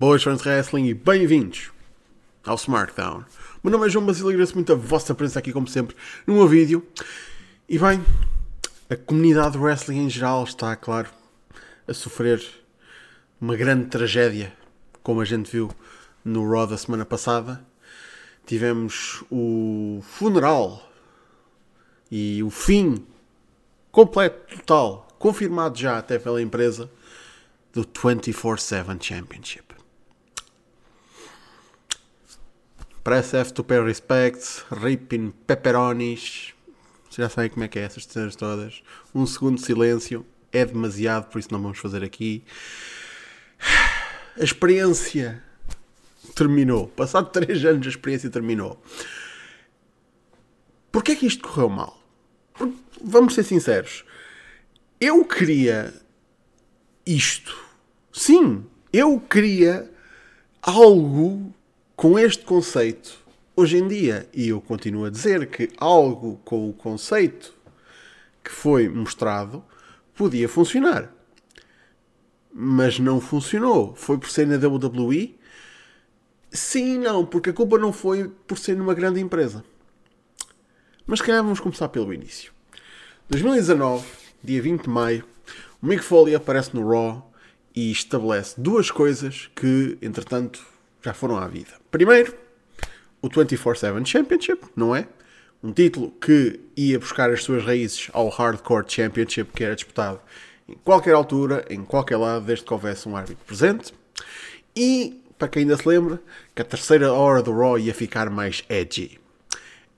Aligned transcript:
Boas 0.00 0.22
fãs 0.22 0.40
de 0.40 0.48
wrestling 0.48 0.86
e 0.86 0.94
bem-vindos 0.94 1.70
ao 2.46 2.54
SmackDown. 2.54 3.22
Meu 3.62 3.70
nome 3.70 3.86
é 3.86 3.90
João 3.90 4.06
Basílio 4.06 4.30
e 4.30 4.32
agradeço 4.32 4.54
muito 4.54 4.72
a 4.72 4.74
vossa 4.74 5.14
presença 5.14 5.40
aqui, 5.40 5.52
como 5.52 5.68
sempre, 5.68 5.94
no 6.26 6.36
meu 6.36 6.48
vídeo. 6.48 6.88
E 7.68 7.78
bem, 7.78 8.02
a 8.88 8.96
comunidade 8.96 9.52
de 9.52 9.58
wrestling 9.58 9.98
em 9.98 10.08
geral 10.08 10.42
está, 10.44 10.74
claro, 10.74 11.10
a 11.86 11.92
sofrer 11.92 12.42
uma 13.38 13.54
grande 13.54 13.88
tragédia, 13.88 14.56
como 15.02 15.20
a 15.20 15.24
gente 15.26 15.52
viu 15.52 15.70
no 16.24 16.50
Raw 16.50 16.66
da 16.66 16.78
semana 16.78 17.04
passada. 17.04 17.62
Tivemos 18.46 19.22
o 19.30 20.00
funeral 20.02 20.90
e 22.10 22.42
o 22.42 22.48
fim 22.48 23.04
completo, 23.92 24.56
total, 24.56 25.06
confirmado 25.18 25.78
já 25.78 25.98
até 25.98 26.18
pela 26.18 26.40
empresa 26.40 26.90
do 27.70 27.84
24-7 27.84 29.02
Championship. 29.02 29.69
Press 33.10 33.34
F 33.34 33.52
to 33.54 33.64
pay 33.64 33.80
respects, 33.80 34.64
ripping 34.70 35.32
pepperonis. 35.44 36.54
Já 37.10 37.28
sabem 37.28 37.50
como 37.50 37.64
é 37.64 37.66
que 37.66 37.76
é 37.76 37.82
essas 37.82 38.04
cenas 38.04 38.36
todas. 38.36 38.84
Um 39.12 39.26
segundo 39.26 39.56
de 39.56 39.66
silêncio 39.66 40.24
é 40.52 40.64
demasiado, 40.64 41.28
por 41.28 41.40
isso 41.40 41.48
não 41.50 41.60
vamos 41.60 41.80
fazer 41.80 42.04
aqui. 42.04 42.44
A 44.38 44.44
experiência 44.44 45.42
terminou. 46.36 46.86
Passado 46.86 47.30
3 47.34 47.64
anos, 47.64 47.86
a 47.88 47.90
experiência 47.90 48.30
terminou. 48.30 48.80
Porquê 50.92 51.10
é 51.10 51.16
que 51.16 51.26
isto 51.26 51.42
correu 51.42 51.68
mal? 51.68 52.00
Porque, 52.54 52.78
vamos 53.02 53.34
ser 53.34 53.42
sinceros. 53.42 54.04
Eu 55.00 55.24
queria 55.24 55.92
isto. 57.04 57.58
Sim, 58.12 58.64
eu 58.92 59.18
queria 59.18 59.90
algo 60.62 61.52
com 62.00 62.18
este 62.18 62.46
conceito 62.46 63.18
hoje 63.54 63.76
em 63.76 63.86
dia. 63.86 64.26
E 64.32 64.48
eu 64.48 64.58
continuo 64.58 65.04
a 65.04 65.10
dizer 65.10 65.50
que 65.50 65.68
algo 65.76 66.40
com 66.46 66.70
o 66.70 66.72
conceito 66.72 67.52
que 68.42 68.50
foi 68.50 68.88
mostrado 68.88 69.62
podia 70.14 70.48
funcionar. 70.48 71.12
Mas 72.50 72.98
não 72.98 73.20
funcionou. 73.20 73.94
Foi 73.94 74.16
por 74.16 74.30
ser 74.30 74.46
na 74.46 74.56
WWE? 74.56 75.38
Sim 76.50 76.96
não, 77.00 77.26
porque 77.26 77.50
a 77.50 77.52
culpa 77.52 77.76
não 77.76 77.92
foi 77.92 78.30
por 78.46 78.56
ser 78.56 78.78
numa 78.78 78.94
grande 78.94 79.20
empresa. 79.20 79.62
Mas 81.06 81.18
se 81.18 81.26
calhar 81.26 81.42
vamos 81.42 81.60
começar 81.60 81.90
pelo 81.90 82.14
início. 82.14 82.50
2019, 83.28 84.06
dia 84.42 84.62
20 84.62 84.84
de 84.84 84.88
maio, 84.88 85.24
o 85.82 85.86
Mick 85.86 86.02
Foley 86.02 86.34
aparece 86.34 86.74
no 86.74 86.88
Raw 86.88 87.30
e 87.76 87.92
estabelece 87.92 88.58
duas 88.58 88.90
coisas 88.90 89.50
que, 89.54 89.98
entretanto, 90.00 90.69
já 91.02 91.14
foram 91.14 91.36
à 91.36 91.46
vida. 91.46 91.70
Primeiro, 91.90 92.34
o 93.22 93.28
24-7 93.28 94.06
Championship, 94.06 94.66
não 94.74 94.94
é? 94.94 95.06
Um 95.62 95.72
título 95.72 96.10
que 96.12 96.60
ia 96.76 96.98
buscar 96.98 97.30
as 97.30 97.42
suas 97.42 97.64
raízes 97.64 98.08
ao 98.12 98.28
Hardcore 98.28 98.84
Championship, 98.88 99.52
que 99.52 99.62
era 99.62 99.74
disputado 99.74 100.20
em 100.66 100.74
qualquer 100.84 101.14
altura, 101.14 101.64
em 101.68 101.84
qualquer 101.84 102.16
lado, 102.16 102.46
desde 102.46 102.64
que 102.64 102.72
houvesse 102.72 103.08
um 103.08 103.16
árbitro 103.16 103.44
presente. 103.44 103.92
E, 104.74 105.22
para 105.38 105.48
quem 105.48 105.62
ainda 105.62 105.76
se 105.76 105.86
lembra, 105.86 106.20
que 106.54 106.62
a 106.62 106.64
terceira 106.64 107.12
hora 107.12 107.42
do 107.42 107.52
Raw 107.52 107.78
ia 107.78 107.92
ficar 107.92 108.30
mais 108.30 108.64
edgy. 108.68 109.20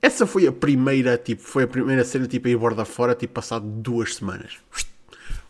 Essa 0.01 0.27
foi 0.27 0.45
a 0.47 0.51
primeira, 0.51 1.17
tipo, 1.17 1.41
foi 1.41 1.63
a 1.63 1.67
primeira 1.67 2.03
cena, 2.03 2.27
tipo, 2.27 2.47
a 2.47 2.51
ir 2.51 2.57
borda 2.57 2.83
fora, 2.83 3.15
tipo, 3.15 3.33
passado 3.33 3.65
duas 3.65 4.15
semanas. 4.15 4.57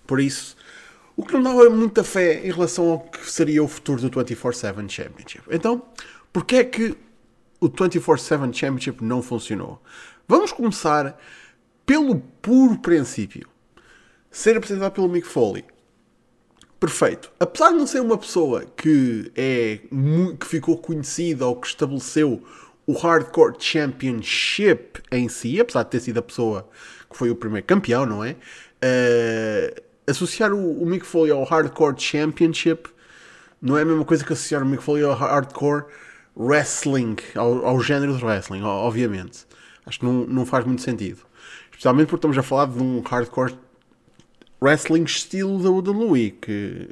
Por 0.06 0.20
isso, 0.20 0.56
o 1.16 1.24
que 1.24 1.34
não 1.34 1.44
dava 1.44 1.70
muita 1.70 2.04
fé 2.04 2.46
em 2.46 2.52
relação 2.52 2.90
ao 2.90 3.00
que 3.00 3.30
seria 3.30 3.64
o 3.64 3.68
futuro 3.68 4.02
do 4.02 4.10
24-7 4.10 4.90
Championship. 4.90 5.44
Então, 5.52 5.84
porquê 6.32 6.58
é 6.58 6.64
que 6.64 6.98
o 7.60 7.70
24-7 7.70 8.54
Championship 8.54 9.04
não 9.04 9.22
funcionou? 9.22 9.82
Vamos 10.28 10.52
começar 10.52 11.18
pelo 11.86 12.20
puro 12.42 12.78
princípio. 12.80 13.48
Ser 14.32 14.58
apresentado 14.58 14.94
pelo 14.94 15.08
Mick 15.08 15.28
Foley. 15.28 15.64
Perfeito. 16.80 17.32
Apesar 17.40 17.70
de 17.70 17.78
não 17.78 17.88
ser 17.88 18.02
uma 18.02 18.18
pessoa 18.18 18.66
que, 18.76 19.32
é, 19.36 19.80
que 20.40 20.46
ficou 20.46 20.78
conhecida 20.78 21.46
ou 21.46 21.56
que 21.56 21.68
estabeleceu 21.68 22.44
o 22.86 22.94
Hardcore 22.94 23.56
Championship 23.60 25.02
em 25.12 25.30
si, 25.30 25.60
apesar 25.60 25.84
de 25.84 25.92
ter 25.92 26.00
sido 26.02 26.18
a 26.18 26.22
pessoa 26.22 26.68
que 27.10 27.18
foi 27.18 27.30
o 27.30 27.36
primeiro 27.36 27.66
campeão, 27.66 28.06
não 28.06 28.24
é? 28.24 28.32
Uh, 28.32 29.82
associar 30.08 30.54
o, 30.54 30.82
o 30.82 30.86
Mick 30.86 31.06
Foley 31.06 31.32
ao 31.32 31.44
Hardcore 31.44 32.00
Championship 32.00 32.90
não 33.62 33.78
é 33.78 33.82
a 33.82 33.86
mesma 33.86 34.04
coisa 34.04 34.26
que 34.26 34.34
associar 34.34 34.62
o 34.62 34.66
Mick 34.66 34.84
Foley 34.84 35.04
ao 35.04 35.14
Hardcore 35.14 35.86
Wrestling, 36.36 37.18
ao, 37.36 37.66
ao 37.66 37.80
género 37.82 38.18
de 38.18 38.24
wrestling, 38.24 38.62
obviamente. 38.64 39.46
Acho 39.86 40.00
que 40.00 40.06
não, 40.06 40.26
não 40.26 40.46
faz 40.46 40.66
muito 40.66 40.82
sentido. 40.82 41.20
Especialmente 41.72 42.08
porque 42.08 42.18
estamos 42.18 42.38
a 42.38 42.44
falar 42.44 42.66
de 42.66 42.82
um 42.82 43.02
Hardcore 43.02 43.56
Wrestling 44.62 45.04
estilo 45.04 45.62
da 45.62 45.70
WWE, 45.70 46.32
que 46.32 46.90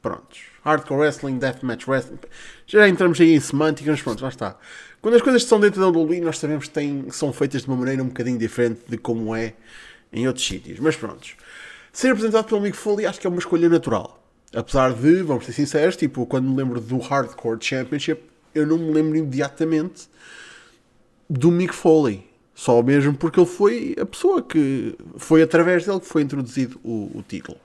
prontos. 0.00 0.40
Hardcore 0.64 1.00
Wrestling, 1.00 1.38
Deathmatch 1.38 1.86
Wrestling. 1.88 2.18
Já 2.66 2.88
entramos 2.88 3.20
aí 3.20 3.34
em 3.34 3.40
semântica, 3.40 3.90
mas 3.90 4.02
pronto, 4.02 4.22
lá 4.22 4.28
está. 4.28 4.56
Quando 5.00 5.14
as 5.14 5.22
coisas 5.22 5.42
estão 5.42 5.58
dentro 5.58 5.80
da 5.80 5.88
WWE, 5.88 6.20
nós 6.20 6.38
sabemos 6.38 6.66
que 6.66 6.74
têm, 6.74 7.10
são 7.10 7.32
feitas 7.32 7.62
de 7.62 7.68
uma 7.68 7.76
maneira 7.76 8.02
um 8.02 8.08
bocadinho 8.08 8.38
diferente 8.38 8.80
de 8.86 8.98
como 8.98 9.34
é 9.34 9.54
em 10.12 10.26
outros 10.26 10.46
sítios. 10.46 10.78
Mas 10.78 10.96
prontos. 10.96 11.34
Ser 11.92 12.10
apresentado 12.10 12.46
pelo 12.46 12.60
Mick 12.60 12.76
Foley 12.76 13.06
acho 13.06 13.20
que 13.20 13.26
é 13.26 13.30
uma 13.30 13.38
escolha 13.38 13.68
natural. 13.68 14.22
Apesar 14.54 14.92
de, 14.92 15.22
vamos 15.22 15.44
ser 15.44 15.52
sinceros, 15.52 15.96
tipo, 15.96 16.26
quando 16.26 16.48
me 16.48 16.56
lembro 16.56 16.80
do 16.80 16.98
Hardcore 16.98 17.58
Championship, 17.60 18.22
eu 18.54 18.66
não 18.66 18.78
me 18.78 18.92
lembro 18.92 19.16
imediatamente 19.16 20.08
do 21.28 21.50
Mick 21.50 21.74
Foley. 21.74 22.28
Só 22.54 22.82
mesmo 22.82 23.14
porque 23.14 23.40
ele 23.40 23.48
foi 23.48 23.96
a 23.98 24.04
pessoa 24.04 24.42
que 24.42 24.94
foi 25.16 25.42
através 25.42 25.86
dele 25.86 26.00
que 26.00 26.06
foi 26.06 26.22
introduzido 26.22 26.78
o, 26.84 27.10
o 27.14 27.24
título. 27.26 27.58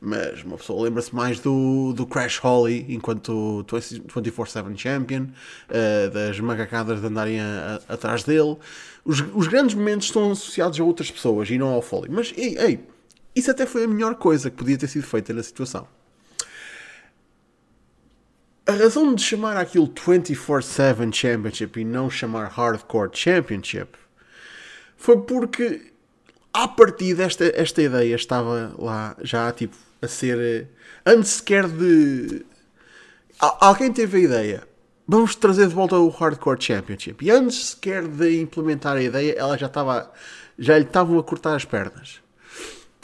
Mas 0.00 0.42
uma 0.44 0.56
pessoa 0.56 0.82
lembra-se 0.82 1.14
mais 1.14 1.40
do, 1.40 1.92
do 1.92 2.06
Crash 2.06 2.38
Holly 2.38 2.86
enquanto 2.88 3.64
24-7 3.68 4.76
Champion, 4.78 5.24
uh, 5.24 6.10
das 6.10 6.40
macacadas 6.40 7.00
de 7.00 7.06
andarem 7.06 7.38
a, 7.38 7.80
a, 7.86 7.94
atrás 7.94 8.24
dele. 8.24 8.56
Os, 9.04 9.22
os 9.34 9.46
grandes 9.46 9.74
momentos 9.74 10.06
estão 10.06 10.30
associados 10.30 10.80
a 10.80 10.84
outras 10.84 11.10
pessoas 11.10 11.50
e 11.50 11.58
não 11.58 11.68
ao 11.68 11.82
Foley. 11.82 12.10
Mas, 12.10 12.32
ei, 12.36 12.56
ei 12.56 12.80
isso 13.40 13.50
até 13.50 13.66
foi 13.66 13.84
a 13.84 13.88
melhor 13.88 14.14
coisa 14.14 14.50
que 14.50 14.56
podia 14.56 14.78
ter 14.78 14.86
sido 14.86 15.06
feita 15.06 15.32
na 15.32 15.42
situação. 15.42 15.88
A 18.66 18.72
razão 18.72 19.14
de 19.14 19.22
chamar 19.22 19.56
aquilo 19.56 19.88
24-7 19.88 21.12
Championship 21.12 21.80
e 21.80 21.84
não 21.84 22.08
chamar 22.08 22.48
Hardcore 22.48 23.10
Championship 23.12 23.98
foi 24.96 25.22
porque, 25.22 25.92
a 26.52 26.68
partir 26.68 27.14
desta 27.14 27.50
esta 27.54 27.82
ideia, 27.82 28.14
estava 28.14 28.72
lá 28.78 29.16
já 29.22 29.50
tipo 29.52 29.76
a 30.00 30.06
ser. 30.06 30.68
Antes 31.04 31.30
sequer 31.30 31.66
de. 31.66 32.44
Alguém 33.40 33.92
teve 33.92 34.18
a 34.18 34.20
ideia. 34.20 34.68
Vamos 35.08 35.34
trazer 35.34 35.66
de 35.66 35.74
volta 35.74 35.96
o 35.96 36.08
Hardcore 36.10 36.62
Championship. 36.62 37.24
E 37.24 37.30
antes 37.30 37.70
sequer 37.70 38.06
de 38.06 38.40
implementar 38.40 38.96
a 38.96 39.02
ideia, 39.02 39.34
ela 39.36 39.56
já 39.58 39.66
estava. 39.66 40.12
Já 40.58 40.78
lhe 40.78 40.84
estavam 40.84 41.18
a 41.18 41.24
cortar 41.24 41.56
as 41.56 41.64
pernas 41.64 42.20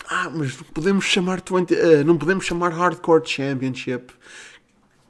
ah, 0.08 0.30
mas 0.30 0.52
podemos 0.72 1.04
chamar 1.04 1.42
20, 1.48 1.74
uh, 1.74 1.76
eh, 1.76 2.04
não 2.04 2.16
podemos 2.16 2.44
chamar 2.44 2.72
Hardcore 2.72 3.26
Championship. 3.26 4.12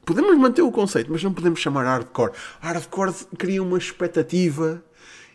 Podemos 0.07 0.37
manter 0.39 0.62
o 0.62 0.73
conceito, 0.73 1.11
mas 1.11 1.23
não 1.23 1.34
podemos 1.34 1.61
chamar 1.61 1.84
Hardcore. 1.84 2.33
Hardcore 2.61 3.12
cria 3.37 3.63
uma 3.63 3.77
expectativa 3.77 4.83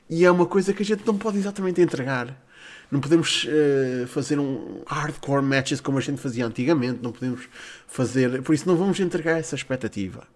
e 0.09 0.25
é 0.25 0.31
uma 0.31 0.45
coisa 0.45 0.73
que 0.73 0.81
a 0.81 0.85
gente 0.85 1.05
não 1.05 1.17
pode 1.17 1.37
exatamente 1.37 1.79
entregar. 1.79 2.35
Não 2.89 2.99
podemos 2.99 3.45
uh, 3.45 4.07
fazer 4.07 4.39
um 4.39 4.83
hardcore 4.85 5.43
matches 5.43 5.79
como 5.79 5.97
a 5.97 6.01
gente 6.01 6.19
fazia 6.19 6.45
antigamente. 6.45 6.99
Não 7.01 7.11
podemos 7.11 7.47
fazer. 7.87 8.41
Por 8.41 8.53
isso, 8.53 8.67
não 8.67 8.75
vamos 8.75 8.99
entregar 8.99 9.39
essa 9.39 9.55
expectativa. 9.55 10.27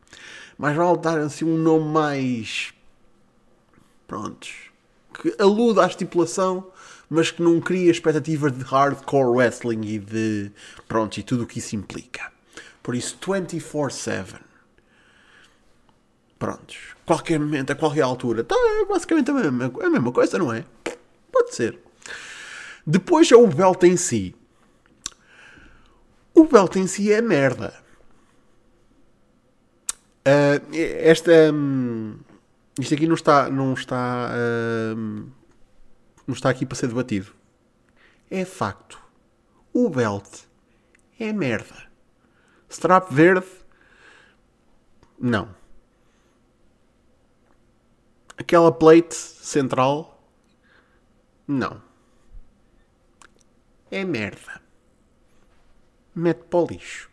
Mas 0.57 0.75
vale 0.75 0.97
dar 0.99 1.19
assim 1.19 1.43
um 1.43 1.57
nome 1.57 1.91
mais. 1.91 2.73
Prontos. 4.07 4.53
Que 5.21 5.35
aluda 5.39 5.83
à 5.83 5.87
estipulação 5.87 6.67
mas 7.09 7.31
que 7.31 7.41
não 7.41 7.59
cria 7.59 7.91
expectativas 7.91 8.51
de 8.51 8.63
hardcore 8.63 9.29
wrestling 9.29 9.81
e 9.85 9.99
de. 9.99 10.51
pronto, 10.87 11.17
e 11.17 11.23
tudo 11.23 11.43
o 11.43 11.47
que 11.47 11.59
isso 11.59 11.75
implica. 11.75 12.31
Por 12.81 12.95
isso, 12.95 13.17
24-7. 13.19 14.35
Prontos. 16.37 16.95
Qualquer 17.05 17.39
momento, 17.39 17.71
a 17.71 17.75
qualquer 17.75 18.01
altura. 18.01 18.43
Tá, 18.43 18.55
é 18.55 18.85
basicamente 18.85 19.31
a 19.31 19.33
mesma, 19.33 19.71
a 19.81 19.89
mesma 19.89 20.11
coisa, 20.11 20.37
não 20.37 20.53
é? 20.53 20.65
Pode 21.31 21.55
ser. 21.55 21.79
Depois 22.85 23.31
é 23.31 23.35
o 23.35 23.47
belt 23.47 23.83
em 23.83 23.97
si. 23.97 24.35
O 26.33 26.45
belt 26.45 26.75
em 26.75 26.85
si 26.85 27.11
é 27.11 27.21
merda. 27.21 27.73
Uh, 30.27 30.75
esta. 31.01 31.31
Um, 31.53 32.17
isto 32.79 32.93
aqui 32.93 33.07
não 33.07 33.15
está. 33.15 33.49
Não 33.49 33.73
está. 33.73 34.31
Uh, 34.31 35.25
não 36.27 36.33
está 36.33 36.49
aqui 36.49 36.65
para 36.65 36.75
ser 36.75 36.87
debatido. 36.87 37.31
É 38.29 38.43
facto. 38.45 38.99
O 39.73 39.89
belt 39.89 40.43
é 41.19 41.31
merda. 41.31 41.85
Strap 42.69 43.11
verde 43.11 43.45
Não. 45.19 45.55
Aquela 48.37 48.71
plate 48.71 49.15
central? 49.15 50.29
Não. 51.47 51.81
É 53.89 54.03
merda. 54.03 54.61
Mete 56.13 56.43
para 56.49 56.59
o 56.59 56.67
lixo. 56.67 57.09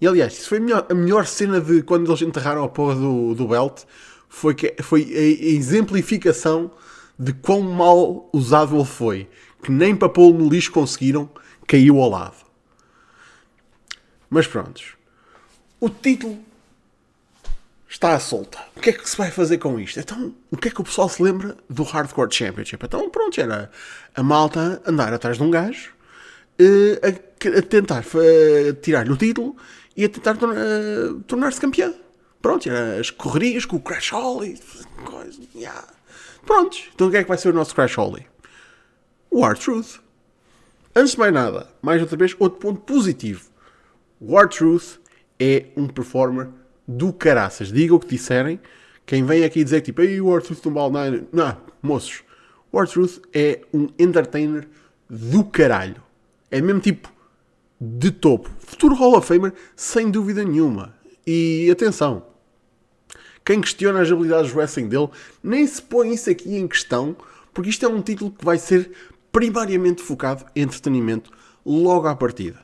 E 0.00 0.06
aliás, 0.06 0.32
isso 0.32 0.48
foi 0.48 0.58
a 0.58 0.60
melhor, 0.60 0.86
a 0.90 0.94
melhor 0.94 1.26
cena 1.26 1.60
de 1.60 1.82
quando 1.82 2.10
eles 2.10 2.22
enterraram 2.22 2.64
a 2.64 2.68
porra 2.68 2.96
do, 2.96 3.34
do 3.34 3.48
belt. 3.48 3.84
Foi, 4.28 4.54
que, 4.54 4.74
foi 4.82 5.04
a, 5.14 5.18
a 5.18 5.46
exemplificação 5.54 6.72
de 7.18 7.32
quão 7.32 7.60
mal 7.62 8.28
usado 8.32 8.76
ele 8.76 8.84
foi. 8.84 9.28
Que 9.62 9.70
nem 9.70 9.94
para 9.94 10.08
pô-lo 10.08 10.38
no 10.38 10.48
lixo 10.48 10.72
conseguiram, 10.72 11.30
caiu 11.66 12.00
ao 12.00 12.10
lado. 12.10 12.36
Mas 14.28 14.46
prontos. 14.46 14.94
O 15.78 15.88
título 15.88 16.38
está 17.88 18.14
à 18.14 18.18
solta. 18.18 18.58
O 18.74 18.80
que 18.80 18.90
é 18.90 18.92
que 18.92 19.08
se 19.08 19.16
vai 19.16 19.30
fazer 19.30 19.58
com 19.58 19.78
isto? 19.78 20.00
Então, 20.00 20.34
o 20.50 20.56
que 20.56 20.68
é 20.68 20.70
que 20.70 20.80
o 20.80 20.84
pessoal 20.84 21.08
se 21.08 21.22
lembra 21.22 21.56
do 21.68 21.82
Hardcore 21.82 22.32
Championship? 22.32 22.84
Então, 22.84 23.10
pronto, 23.10 23.40
era 23.40 23.70
a 24.14 24.22
malta 24.22 24.82
andar 24.86 25.12
atrás 25.12 25.36
de 25.36 25.42
um 25.42 25.50
gajo 25.50 25.92
uh, 26.60 27.06
a, 27.06 27.58
a, 27.58 27.62
tentar 27.62 28.04
uh, 28.04 28.72
tirar-lhe 28.80 29.12
o 29.12 29.16
título 29.16 29.56
e 29.96 30.04
a 30.04 30.08
tentar 30.08 30.36
uh, 30.36 31.20
tornar-se 31.26 31.60
campeão. 31.60 31.94
Pronto, 32.40 32.68
era 32.68 32.98
as 32.98 33.10
correrias 33.10 33.64
com 33.64 33.76
o 33.76 33.80
Crash 33.80 34.10
Holly. 34.10 34.58
Coisa, 35.04 35.40
yeah. 35.54 35.86
Prontos, 36.44 36.90
então 36.94 37.08
o 37.08 37.10
que 37.10 37.16
é 37.16 37.22
que 37.22 37.28
vai 37.28 37.38
ser 37.38 37.50
o 37.50 37.52
nosso 37.52 37.74
Crash 37.74 37.94
Holly? 37.94 38.26
O 39.30 39.42
Hard 39.42 39.58
Truth. 39.58 40.00
Antes 40.94 41.12
de 41.12 41.18
mais 41.18 41.32
nada, 41.32 41.68
mais 41.80 42.00
outra 42.00 42.16
vez, 42.16 42.36
outro 42.38 42.58
ponto 42.58 42.80
positivo. 42.80 43.48
O 44.20 44.36
Hard 44.36 44.52
Truth 44.52 44.98
é 45.38 45.66
um 45.76 45.88
performer 45.88 46.48
do 46.86 47.12
caraças. 47.12 47.72
Diga 47.72 47.94
o 47.94 48.00
que 48.00 48.08
disserem. 48.08 48.60
Quem 49.06 49.24
vem 49.24 49.44
aqui 49.44 49.64
dizer 49.64 49.80
tipo, 49.80 50.02
Ei, 50.02 50.20
o 50.20 50.40
Truth 50.40 50.64
não 50.66 50.90
vale 50.90 50.92
nada. 50.92 51.28
Não, 51.32 51.56
moços. 51.82 52.22
O 52.70 52.84
Truth 52.84 53.20
é 53.32 53.62
um 53.72 53.88
entertainer 53.98 54.68
do 55.08 55.44
caralho. 55.44 56.02
É 56.50 56.60
mesmo 56.60 56.80
tipo 56.80 57.12
de 57.80 58.10
topo. 58.10 58.50
Futuro 58.58 58.94
Hall 58.94 59.16
of 59.16 59.26
Famer, 59.26 59.52
sem 59.74 60.10
dúvida 60.10 60.44
nenhuma. 60.44 60.94
E 61.26 61.68
atenção, 61.70 62.26
quem 63.44 63.60
questiona 63.60 64.00
as 64.00 64.10
habilidades 64.10 64.50
de 64.50 64.56
wrestling 64.56 64.88
dele 64.88 65.08
nem 65.42 65.66
se 65.66 65.82
põe 65.82 66.12
isso 66.12 66.30
aqui 66.30 66.56
em 66.56 66.68
questão, 66.68 67.16
porque 67.52 67.70
isto 67.70 67.84
é 67.84 67.88
um 67.88 68.00
título 68.00 68.30
que 68.30 68.44
vai 68.44 68.58
ser 68.58 68.92
primariamente 69.30 70.02
focado 70.02 70.44
em 70.54 70.62
entretenimento 70.62 71.30
logo 71.64 72.06
à 72.06 72.14
partida. 72.14 72.60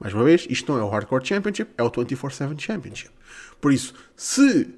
Mais 0.00 0.14
uma 0.14 0.24
vez, 0.24 0.46
isto 0.48 0.72
não 0.72 0.80
é 0.80 0.84
o 0.84 0.88
Hardcore 0.88 1.26
Championship, 1.26 1.70
é 1.76 1.82
o 1.82 1.90
24-7 1.90 2.60
Championship. 2.60 3.10
Por 3.60 3.72
isso, 3.72 3.94
se 4.16 4.74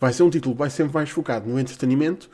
vai 0.00 0.12
ser 0.12 0.22
um 0.22 0.30
título 0.30 0.54
que 0.54 0.58
vai 0.58 0.70
sempre 0.70 0.94
mais 0.94 1.10
focado 1.10 1.48
no 1.48 1.58
entretenimento, 1.58 2.30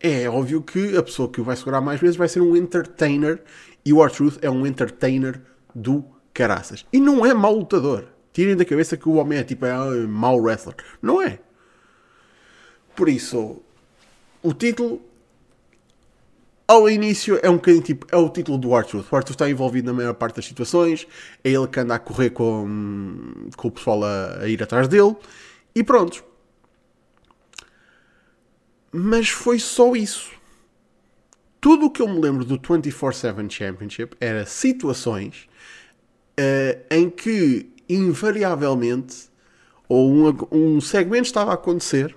é 0.00 0.28
óbvio 0.28 0.62
que 0.62 0.96
a 0.96 1.02
pessoa 1.02 1.28
que 1.28 1.40
o 1.40 1.44
vai 1.44 1.56
segurar 1.56 1.80
mais 1.80 2.00
vezes 2.00 2.16
vai 2.16 2.28
ser 2.28 2.40
um 2.40 2.56
entertainer 2.56 3.42
e 3.84 3.92
o 3.92 4.02
R-Truth 4.02 4.38
é 4.42 4.50
um 4.50 4.66
entertainer 4.66 5.40
do 5.74 6.04
caraças. 6.32 6.84
E 6.92 7.00
não 7.00 7.26
é 7.26 7.34
mau 7.34 7.54
lutador. 7.54 8.06
Tirem 8.32 8.56
da 8.56 8.64
cabeça 8.64 8.96
que 8.96 9.08
o 9.08 9.14
homem 9.14 9.38
é 9.38 9.44
tipo 9.44 9.66
é 9.66 10.06
mau 10.06 10.40
wrestler. 10.40 10.76
Não 11.00 11.20
é. 11.20 11.38
Por 12.94 13.08
isso, 13.08 13.62
o 14.42 14.52
título 14.52 15.02
ao 16.66 16.88
início 16.88 17.38
é 17.42 17.50
um 17.50 17.56
bocadinho 17.56 17.82
tipo, 17.82 18.06
é 18.10 18.16
o 18.16 18.28
título 18.28 18.58
do 18.58 18.74
Arthur. 18.74 19.04
O 19.10 19.16
Arthur 19.16 19.32
está 19.32 19.48
envolvido 19.48 19.86
na 19.86 19.92
maior 19.92 20.14
parte 20.14 20.36
das 20.36 20.46
situações, 20.46 21.06
é 21.44 21.50
ele 21.50 21.66
que 21.68 21.80
anda 21.80 21.94
a 21.94 21.98
correr 21.98 22.30
com, 22.30 23.48
com 23.56 23.68
o 23.68 23.70
pessoal 23.70 24.02
a, 24.04 24.40
a 24.40 24.48
ir 24.48 24.62
atrás 24.62 24.88
dele, 24.88 25.14
e 25.74 25.82
pronto. 25.82 26.24
Mas 28.90 29.28
foi 29.28 29.58
só 29.58 29.94
isso. 29.94 30.30
Tudo 31.60 31.86
o 31.86 31.90
que 31.90 32.02
eu 32.02 32.08
me 32.08 32.20
lembro 32.20 32.44
do 32.44 32.58
24-7 32.58 33.50
Championship 33.50 34.16
era 34.20 34.44
situações 34.44 35.48
uh, 36.38 36.84
em 36.90 37.08
que, 37.08 37.70
invariavelmente, 37.88 39.30
ou 39.88 40.10
um, 40.10 40.36
um 40.50 40.80
segmento 40.80 41.26
estava 41.26 41.52
a 41.52 41.54
acontecer 41.54 42.16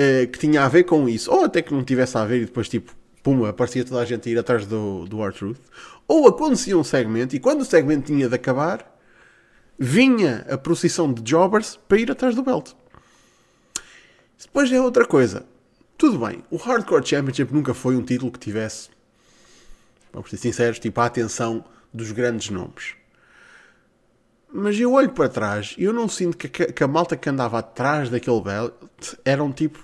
uh, 0.00 0.30
que 0.30 0.38
tinha 0.38 0.64
a 0.64 0.68
ver 0.68 0.84
com 0.84 1.08
isso, 1.08 1.30
ou 1.30 1.44
até 1.44 1.60
que 1.60 1.74
não 1.74 1.84
tivesse 1.84 2.16
a 2.16 2.24
ver 2.24 2.42
e 2.42 2.44
depois, 2.46 2.68
tipo, 2.68 2.94
pum, 3.22 3.44
aparecia 3.44 3.84
toda 3.84 4.00
a 4.00 4.04
gente 4.04 4.28
a 4.28 4.32
ir 4.32 4.38
atrás 4.38 4.66
do, 4.66 5.04
do 5.04 5.22
R-Truth, 5.22 5.60
ou 6.08 6.26
acontecia 6.26 6.76
um 6.76 6.84
segmento 6.84 7.36
e 7.36 7.40
quando 7.40 7.60
o 7.60 7.64
segmento 7.64 8.06
tinha 8.06 8.28
de 8.28 8.34
acabar, 8.34 8.98
vinha 9.78 10.46
a 10.50 10.58
procissão 10.58 11.12
de 11.12 11.22
jobbers 11.22 11.78
para 11.88 11.98
ir 11.98 12.10
atrás 12.10 12.34
do 12.34 12.42
belt. 12.42 12.72
Depois 14.38 14.72
é 14.72 14.80
outra 14.80 15.06
coisa. 15.06 15.44
Tudo 15.96 16.18
bem, 16.26 16.42
o 16.50 16.56
Hardcore 16.56 17.06
Championship 17.06 17.52
nunca 17.52 17.74
foi 17.74 17.94
um 17.94 18.02
título 18.02 18.32
que 18.32 18.38
tivesse, 18.38 18.88
vamos 20.12 20.30
ser 20.30 20.38
sinceros, 20.38 20.78
tipo 20.78 20.98
a 21.00 21.04
atenção 21.04 21.62
dos 21.92 22.10
grandes 22.10 22.48
nomes. 22.48 22.94
Mas 24.52 24.80
eu 24.80 24.92
olho 24.94 25.10
para 25.10 25.28
trás 25.28 25.74
e 25.78 25.84
eu 25.84 25.92
não 25.92 26.08
sinto 26.08 26.36
que, 26.36 26.48
que, 26.48 26.82
a 26.82 26.88
malta 26.88 27.16
que 27.16 27.28
andava 27.28 27.58
atrás 27.58 28.10
daquele 28.10 28.40
belt 28.40 28.72
eram 29.24 29.52
tipo 29.52 29.78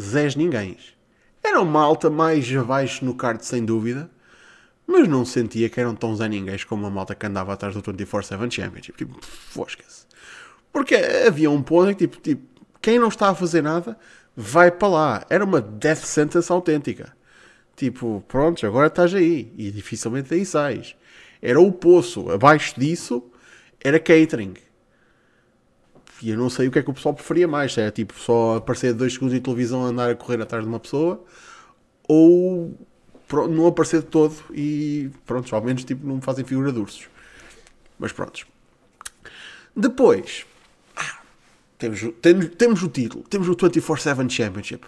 Zés 0.00 0.34
ninguém. 0.36 0.76
Eram 1.42 1.64
malta 1.64 2.08
mais 2.08 2.50
abaixo 2.54 3.04
no 3.04 3.14
card, 3.14 3.44
sem 3.44 3.64
dúvida, 3.64 4.10
mas 4.86 5.08
não 5.08 5.24
sentia 5.24 5.68
que 5.68 5.80
eram 5.80 5.94
tão 5.94 6.14
Zé 6.14 6.28
ninguém 6.28 6.58
como 6.68 6.86
a 6.86 6.90
malta 6.90 7.14
que 7.14 7.26
andava 7.26 7.52
atrás 7.52 7.74
do 7.74 7.82
24-7 7.82 8.50
Championship. 8.50 8.96
Tipo, 8.96 9.18
fosca-se. 9.22 10.06
Porque 10.72 10.94
havia 10.94 11.50
um 11.50 11.62
ponto 11.62 11.90
em 11.90 11.94
que, 11.94 12.06
tipo, 12.06 12.20
tipo, 12.20 12.42
quem 12.80 12.98
não 12.98 13.08
está 13.08 13.30
a 13.30 13.34
fazer 13.34 13.62
nada 13.62 13.98
vai 14.36 14.70
para 14.70 14.88
lá. 14.88 15.26
Era 15.28 15.44
uma 15.44 15.60
death 15.60 15.98
sentence 15.98 16.50
autêntica. 16.50 17.14
Tipo, 17.76 18.24
pronto, 18.28 18.66
agora 18.66 18.86
estás 18.86 19.14
aí. 19.14 19.52
E 19.56 19.70
dificilmente 19.70 20.32
aí 20.32 20.44
sais. 20.44 20.96
Era 21.40 21.60
o 21.60 21.72
poço. 21.72 22.30
Abaixo 22.30 22.78
disso 22.78 23.22
era 23.82 23.98
catering. 23.98 24.54
E 26.22 26.30
eu 26.30 26.36
não 26.36 26.48
sei 26.48 26.68
o 26.68 26.70
que 26.70 26.78
é 26.78 26.82
que 26.82 26.90
o 26.90 26.94
pessoal 26.94 27.14
preferia 27.14 27.48
mais. 27.48 27.74
Se 27.74 27.80
é 27.80 27.90
tipo 27.90 28.14
só 28.18 28.56
aparecer 28.56 28.94
dois 28.94 29.14
segundos 29.14 29.34
em 29.34 29.40
televisão 29.40 29.84
andar 29.84 30.10
a 30.10 30.14
correr 30.14 30.40
atrás 30.40 30.62
de 30.62 30.68
uma 30.68 30.78
pessoa 30.78 31.24
ou 32.08 32.76
não 33.48 33.66
aparecer 33.66 34.02
de 34.02 34.08
todo 34.08 34.34
e 34.52 35.10
pronto, 35.24 35.54
ao 35.54 35.62
menos 35.62 35.84
tipo, 35.84 36.06
não 36.06 36.20
fazem 36.20 36.44
figura 36.44 36.72
de 36.72 36.78
ursos. 36.78 37.08
Mas 37.98 38.12
pronto. 38.12 38.46
Depois, 39.74 40.44
ah, 40.94 41.20
temos, 41.78 42.00
temos, 42.20 42.46
temos 42.56 42.82
o 42.82 42.88
título, 42.88 43.24
temos 43.24 43.48
o 43.48 43.56
24-7 43.56 44.30
Championship. 44.30 44.86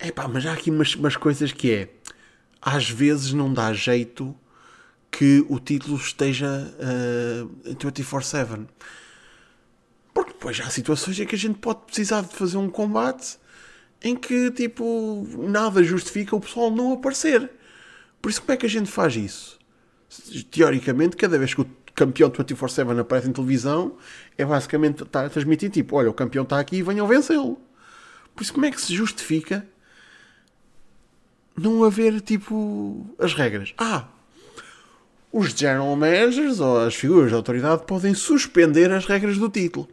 Epá, 0.00 0.26
mas 0.26 0.46
há 0.46 0.52
aqui 0.52 0.70
umas, 0.70 0.94
umas 0.94 1.16
coisas 1.16 1.52
que 1.52 1.72
é 1.72 1.88
às 2.62 2.88
vezes 2.88 3.32
não 3.32 3.52
dá 3.52 3.72
jeito 3.72 4.34
que 5.10 5.44
o 5.48 5.58
título 5.58 5.96
esteja 5.96 6.46
uh, 6.46 7.74
24-7 7.74 8.66
porque 8.66 8.68
depois 10.48 10.60
há 10.60 10.70
situações 10.70 11.20
em 11.20 11.26
que 11.26 11.34
a 11.34 11.38
gente 11.38 11.58
pode 11.58 11.80
precisar 11.86 12.22
de 12.22 12.34
fazer 12.34 12.56
um 12.56 12.70
combate 12.70 13.38
em 14.02 14.16
que, 14.16 14.50
tipo, 14.50 15.26
nada 15.36 15.82
justifica 15.82 16.34
o 16.34 16.40
pessoal 16.40 16.70
não 16.70 16.92
aparecer. 16.92 17.50
Por 18.22 18.30
isso, 18.30 18.40
como 18.40 18.52
é 18.52 18.56
que 18.56 18.64
a 18.64 18.68
gente 18.68 18.90
faz 18.90 19.14
isso? 19.14 19.58
Teoricamente, 20.50 21.16
cada 21.16 21.38
vez 21.38 21.52
que 21.52 21.60
o 21.60 21.70
campeão 21.94 22.30
24-7 22.30 22.98
aparece 22.98 23.28
em 23.28 23.32
televisão, 23.32 23.96
é 24.38 24.44
basicamente 24.44 25.02
estar 25.02 25.26
a 25.26 25.28
transmitir, 25.28 25.70
tipo, 25.70 25.96
olha, 25.96 26.08
o 26.08 26.14
campeão 26.14 26.44
está 26.44 26.58
aqui 26.58 26.82
venham 26.82 27.06
vencê-lo. 27.06 27.60
Por 28.34 28.42
isso, 28.42 28.52
como 28.52 28.64
é 28.64 28.70
que 28.70 28.80
se 28.80 28.94
justifica 28.94 29.66
não 31.56 31.84
haver, 31.84 32.20
tipo, 32.20 33.04
as 33.18 33.34
regras? 33.34 33.74
Ah, 33.76 34.08
os 35.30 35.50
general 35.50 35.94
managers 35.94 36.60
ou 36.60 36.78
as 36.78 36.94
figuras 36.94 37.28
de 37.28 37.34
autoridade 37.34 37.84
podem 37.84 38.14
suspender 38.14 38.90
as 38.90 39.04
regras 39.04 39.36
do 39.36 39.50
título. 39.50 39.88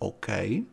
Ok. 0.00 0.66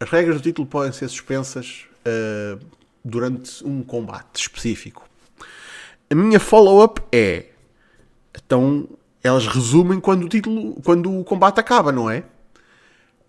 As 0.00 0.10
regras 0.10 0.36
do 0.36 0.42
título 0.42 0.66
podem 0.66 0.92
ser 0.92 1.08
suspensas 1.08 1.86
uh, 2.00 2.60
durante 3.04 3.64
um 3.64 3.82
combate 3.82 4.40
específico. 4.40 5.08
A 6.10 6.14
minha 6.14 6.38
follow-up 6.40 7.00
é. 7.10 7.46
Então, 8.34 8.88
elas 9.22 9.46
resumem 9.46 10.00
quando 10.00 10.24
o 10.24 10.28
título. 10.28 10.80
quando 10.82 11.18
o 11.18 11.24
combate 11.24 11.60
acaba, 11.60 11.90
não 11.90 12.10
é? 12.10 12.24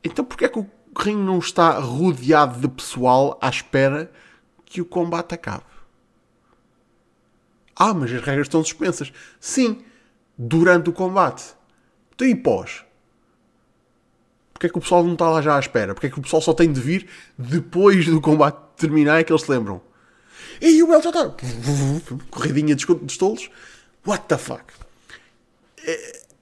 Então 0.04 0.24
porquê 0.24 0.46
é 0.46 0.50
que 0.50 0.60
o 0.60 0.68
ringue 0.98 1.24
não 1.24 1.40
está 1.40 1.80
rodeado 1.80 2.60
de 2.60 2.68
pessoal 2.68 3.38
à 3.42 3.50
espera 3.50 4.12
que 4.66 4.82
o 4.82 4.86
combate 4.86 5.34
acabe? 5.34 5.64
Ah, 7.76 7.94
mas 7.94 8.12
as 8.12 8.22
regras 8.22 8.48
estão 8.48 8.64
suspensas. 8.64 9.12
Sim, 9.40 9.84
durante 10.38 10.90
o 10.90 10.94
combate. 10.94 11.44
Então 12.14 12.28
e 12.28 12.36
pós? 12.36 12.84
Porquê 14.54 14.68
é 14.68 14.70
que 14.70 14.78
o 14.78 14.82
pessoal 14.82 15.04
não 15.04 15.14
está 15.14 15.30
lá 15.30 15.42
já 15.42 15.56
à 15.56 15.60
espera? 15.60 15.94
Porquê 15.94 16.08
é 16.08 16.10
que 16.10 16.20
o 16.20 16.22
pessoal 16.22 16.42
só 16.42 16.54
tem 16.54 16.72
de 16.72 16.82
vir 16.82 17.08
depois 17.38 18.06
do 18.06 18.20
combate 18.20 18.58
terminar 18.76 19.20
é 19.20 19.24
que 19.24 19.32
eles 19.32 19.44
se 19.44 19.52
lembram. 19.52 19.82
E 20.62 20.82
o 20.82 20.88
Bel 20.88 21.02
já 21.02 21.10
está. 21.10 21.36
Corridinha 22.32 22.76
dos 22.76 23.18
tolos. 23.18 23.50
What 24.06 24.26
the 24.28 24.38
fuck? 24.38 24.64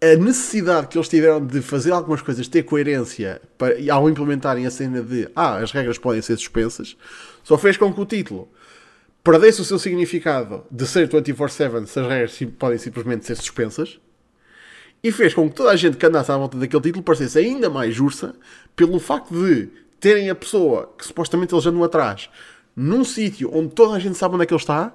A 0.01 0.15
necessidade 0.15 0.87
que 0.87 0.97
eles 0.97 1.09
tiveram 1.09 1.45
de 1.45 1.61
fazer 1.61 1.91
algumas 1.91 2.21
coisas, 2.21 2.47
ter 2.47 2.63
coerência 2.63 3.41
para, 3.57 3.75
ao 3.91 4.09
implementarem 4.09 4.65
a 4.65 4.71
cena 4.71 5.01
de 5.01 5.29
ah, 5.35 5.57
as 5.57 5.71
regras 5.71 5.97
podem 5.97 6.21
ser 6.21 6.37
suspensas, 6.37 6.95
só 7.43 7.57
fez 7.57 7.75
com 7.75 7.93
que 7.93 7.99
o 7.99 8.05
título 8.05 8.47
perdesse 9.25 9.59
o 9.59 9.65
seu 9.65 9.79
significado 9.79 10.63
de 10.69 10.85
ser 10.85 11.09
24-7 11.09 11.87
se 11.87 11.99
as 11.99 12.07
regras 12.07 12.39
podem 12.59 12.77
simplesmente 12.77 13.25
ser 13.25 13.35
suspensas 13.35 13.99
e 15.03 15.11
fez 15.11 15.33
com 15.33 15.49
que 15.49 15.55
toda 15.55 15.71
a 15.71 15.75
gente 15.75 15.97
que 15.97 16.05
andasse 16.05 16.31
à 16.31 16.37
volta 16.37 16.57
daquele 16.57 16.83
título 16.83 17.03
parecesse 17.03 17.39
ainda 17.39 17.67
mais 17.67 17.93
justa 17.93 18.35
pelo 18.75 18.99
facto 18.99 19.33
de 19.33 19.67
terem 19.99 20.29
a 20.29 20.35
pessoa 20.35 20.93
que 20.95 21.03
supostamente 21.03 21.55
eles 21.55 21.65
andam 21.65 21.83
atrás 21.83 22.29
num 22.75 23.03
sítio 23.03 23.49
onde 23.51 23.73
toda 23.73 23.95
a 23.95 23.99
gente 23.99 24.15
sabe 24.15 24.35
onde 24.35 24.43
é 24.43 24.45
que 24.45 24.53
ele 24.53 24.61
está, 24.61 24.93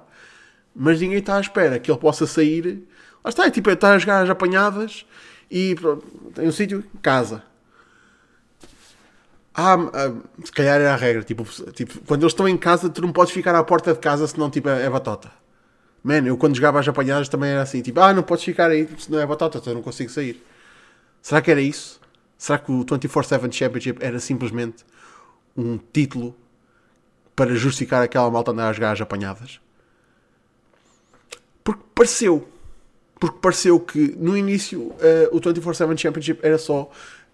mas 0.73 1.01
ninguém 1.01 1.17
está 1.17 1.35
à 1.35 1.41
espera 1.41 1.79
que 1.79 1.91
ele 1.91 1.99
possa 1.99 2.27
sair. 2.27 2.87
Lá 3.23 3.29
está, 3.29 3.45
é 3.45 3.51
tipo, 3.51 3.69
é 3.69 3.73
estar 3.73 3.93
a 3.93 3.99
jogar 3.99 4.23
as 4.23 4.29
apanhadas 4.29 5.05
e 5.49 5.75
pronto, 5.75 6.05
tem 6.33 6.47
um 6.47 6.51
sítio, 6.51 6.83
casa. 7.01 7.43
Ah, 9.63 9.75
ah, 9.93 10.13
se 10.43 10.51
calhar 10.51 10.81
era 10.81 10.93
a 10.93 10.95
regra, 10.95 11.23
tipo, 11.23 11.43
tipo, 11.71 11.99
quando 12.07 12.23
eles 12.23 12.33
estão 12.33 12.47
em 12.47 12.57
casa, 12.57 12.89
tu 12.89 12.99
não 13.01 13.11
podes 13.11 13.31
ficar 13.31 13.53
à 13.53 13.63
porta 13.63 13.93
de 13.93 13.99
casa 13.99 14.25
senão 14.25 14.49
tipo, 14.49 14.67
é 14.67 14.89
batota. 14.89 15.31
Man, 16.03 16.25
eu 16.25 16.35
quando 16.35 16.55
jogava 16.55 16.79
as 16.79 16.87
apanhadas 16.87 17.29
também 17.29 17.51
era 17.51 17.61
assim, 17.61 17.81
tipo, 17.81 17.99
ah, 17.99 18.11
não 18.11 18.23
podes 18.23 18.43
ficar 18.43 18.71
aí 18.71 18.89
se 18.97 19.11
não 19.11 19.19
é 19.19 19.25
batota, 19.25 19.59
então 19.59 19.71
eu 19.71 19.75
não 19.75 19.83
consigo 19.83 20.09
sair. 20.09 20.43
Será 21.21 21.41
que 21.43 21.51
era 21.51 21.61
isso? 21.61 22.01
Será 22.39 22.57
que 22.57 22.71
o 22.71 22.83
24-7 22.83 23.53
Championship 23.53 24.03
era 24.03 24.19
simplesmente 24.19 24.83
um 25.55 25.77
título 25.77 26.35
para 27.35 27.53
justificar 27.53 28.01
aquela 28.01 28.31
malta 28.31 28.49
andar 28.49 28.69
a 28.69 28.73
jogar 28.73 28.93
as 28.93 29.01
apanhadas? 29.01 29.61
Porque 31.63 31.83
pareceu. 31.93 32.49
Porque 33.19 33.37
pareceu 33.39 33.79
que 33.79 34.15
no 34.17 34.35
início 34.35 34.91
eh, 34.99 35.29
o 35.31 35.39
24-7 35.39 35.95
Championship 35.99 36.39
era 36.41 36.57
só 36.57 36.89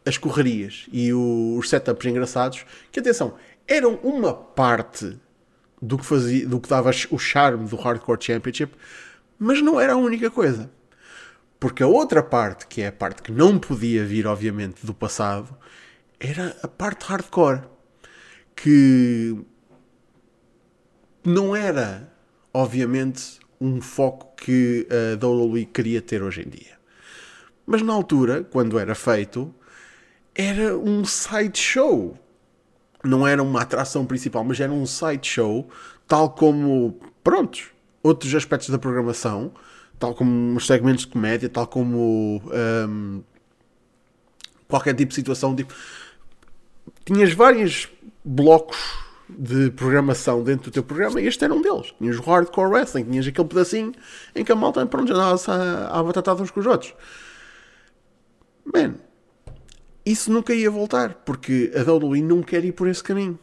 as 0.07 0.17
correrias 0.17 0.87
e 0.91 1.13
os 1.13 1.69
setups 1.69 2.05
engraçados, 2.05 2.65
que 2.91 2.99
atenção, 2.99 3.35
eram 3.67 3.95
uma 3.95 4.33
parte 4.33 5.17
do 5.81 5.97
que, 5.97 6.05
fazia, 6.05 6.47
do 6.47 6.59
que 6.59 6.69
dava 6.69 6.91
o 7.11 7.19
charme 7.19 7.67
do 7.67 7.75
Hardcore 7.75 8.23
Championship, 8.23 8.73
mas 9.37 9.61
não 9.61 9.79
era 9.79 9.93
a 9.93 9.97
única 9.97 10.31
coisa. 10.31 10.71
Porque 11.59 11.81
a 11.81 11.87
outra 11.87 12.21
parte, 12.21 12.67
que 12.67 12.81
é 12.81 12.87
a 12.87 12.91
parte 12.91 13.21
que 13.21 13.31
não 13.31 13.57
podia 13.57 14.05
vir, 14.05 14.27
obviamente, 14.27 14.85
do 14.85 14.93
passado, 14.93 15.55
era 16.19 16.55
a 16.61 16.67
parte 16.67 17.05
hardcore. 17.05 17.61
Que 18.55 19.35
não 21.23 21.55
era, 21.55 22.11
obviamente, 22.53 23.39
um 23.59 23.81
foco 23.81 24.35
que 24.35 24.87
a 24.89 25.25
WWE 25.25 25.65
queria 25.65 26.01
ter 26.01 26.21
hoje 26.21 26.41
em 26.41 26.49
dia. 26.49 26.77
Mas 27.65 27.81
na 27.81 27.93
altura, 27.93 28.43
quando 28.43 28.79
era 28.79 28.95
feito, 28.95 29.53
era 30.37 30.77
um 30.77 31.03
sideshow. 31.03 32.15
Não 33.03 33.27
era 33.27 33.41
uma 33.41 33.61
atração 33.61 34.05
principal, 34.05 34.43
mas 34.43 34.59
era 34.59 34.71
um 34.71 34.85
sideshow, 34.85 35.67
tal 36.07 36.29
como, 36.29 36.99
prontos, 37.23 37.69
outros 38.03 38.33
aspectos 38.35 38.69
da 38.69 38.77
programação, 38.77 39.51
tal 39.97 40.13
como 40.13 40.55
os 40.55 40.67
segmentos 40.67 41.05
de 41.05 41.11
comédia, 41.11 41.49
tal 41.49 41.65
como 41.65 42.41
hum, 42.87 43.21
qualquer 44.67 44.93
tipo 44.93 45.09
de 45.09 45.15
situação. 45.15 45.55
Tipo, 45.55 45.73
tinhas 47.05 47.33
vários 47.33 47.89
blocos 48.23 48.77
de 49.29 49.71
programação 49.71 50.43
dentro 50.43 50.69
do 50.69 50.73
teu 50.73 50.83
programa 50.83 51.19
e 51.19 51.27
este 51.27 51.43
era 51.43 51.53
um 51.53 51.61
deles. 51.61 51.93
Tinhas 51.97 52.17
o 52.17 52.21
Hardcore 52.21 52.71
Wrestling, 52.71 53.05
tinhas 53.05 53.27
aquele 53.27 53.47
pedacinho 53.47 53.93
em 54.35 54.43
que 54.43 54.51
a 54.51 54.55
malta 54.55 54.85
pronto, 54.85 55.07
já 55.07 55.15
andava-se 55.15 55.49
a, 55.49 55.87
a 55.87 56.03
batatada 56.03 56.41
uns 56.41 56.51
com 56.51 56.59
os 56.59 56.65
outros. 56.65 56.93
Man, 58.65 58.95
isso 60.11 60.31
nunca 60.31 60.53
ia 60.53 60.71
voltar, 60.71 61.15
porque 61.25 61.71
a 61.75 61.91
WWE 61.91 62.21
não 62.21 62.41
quer 62.41 62.63
ir 62.63 62.71
por 62.71 62.87
esse 62.87 63.03
caminho. 63.03 63.37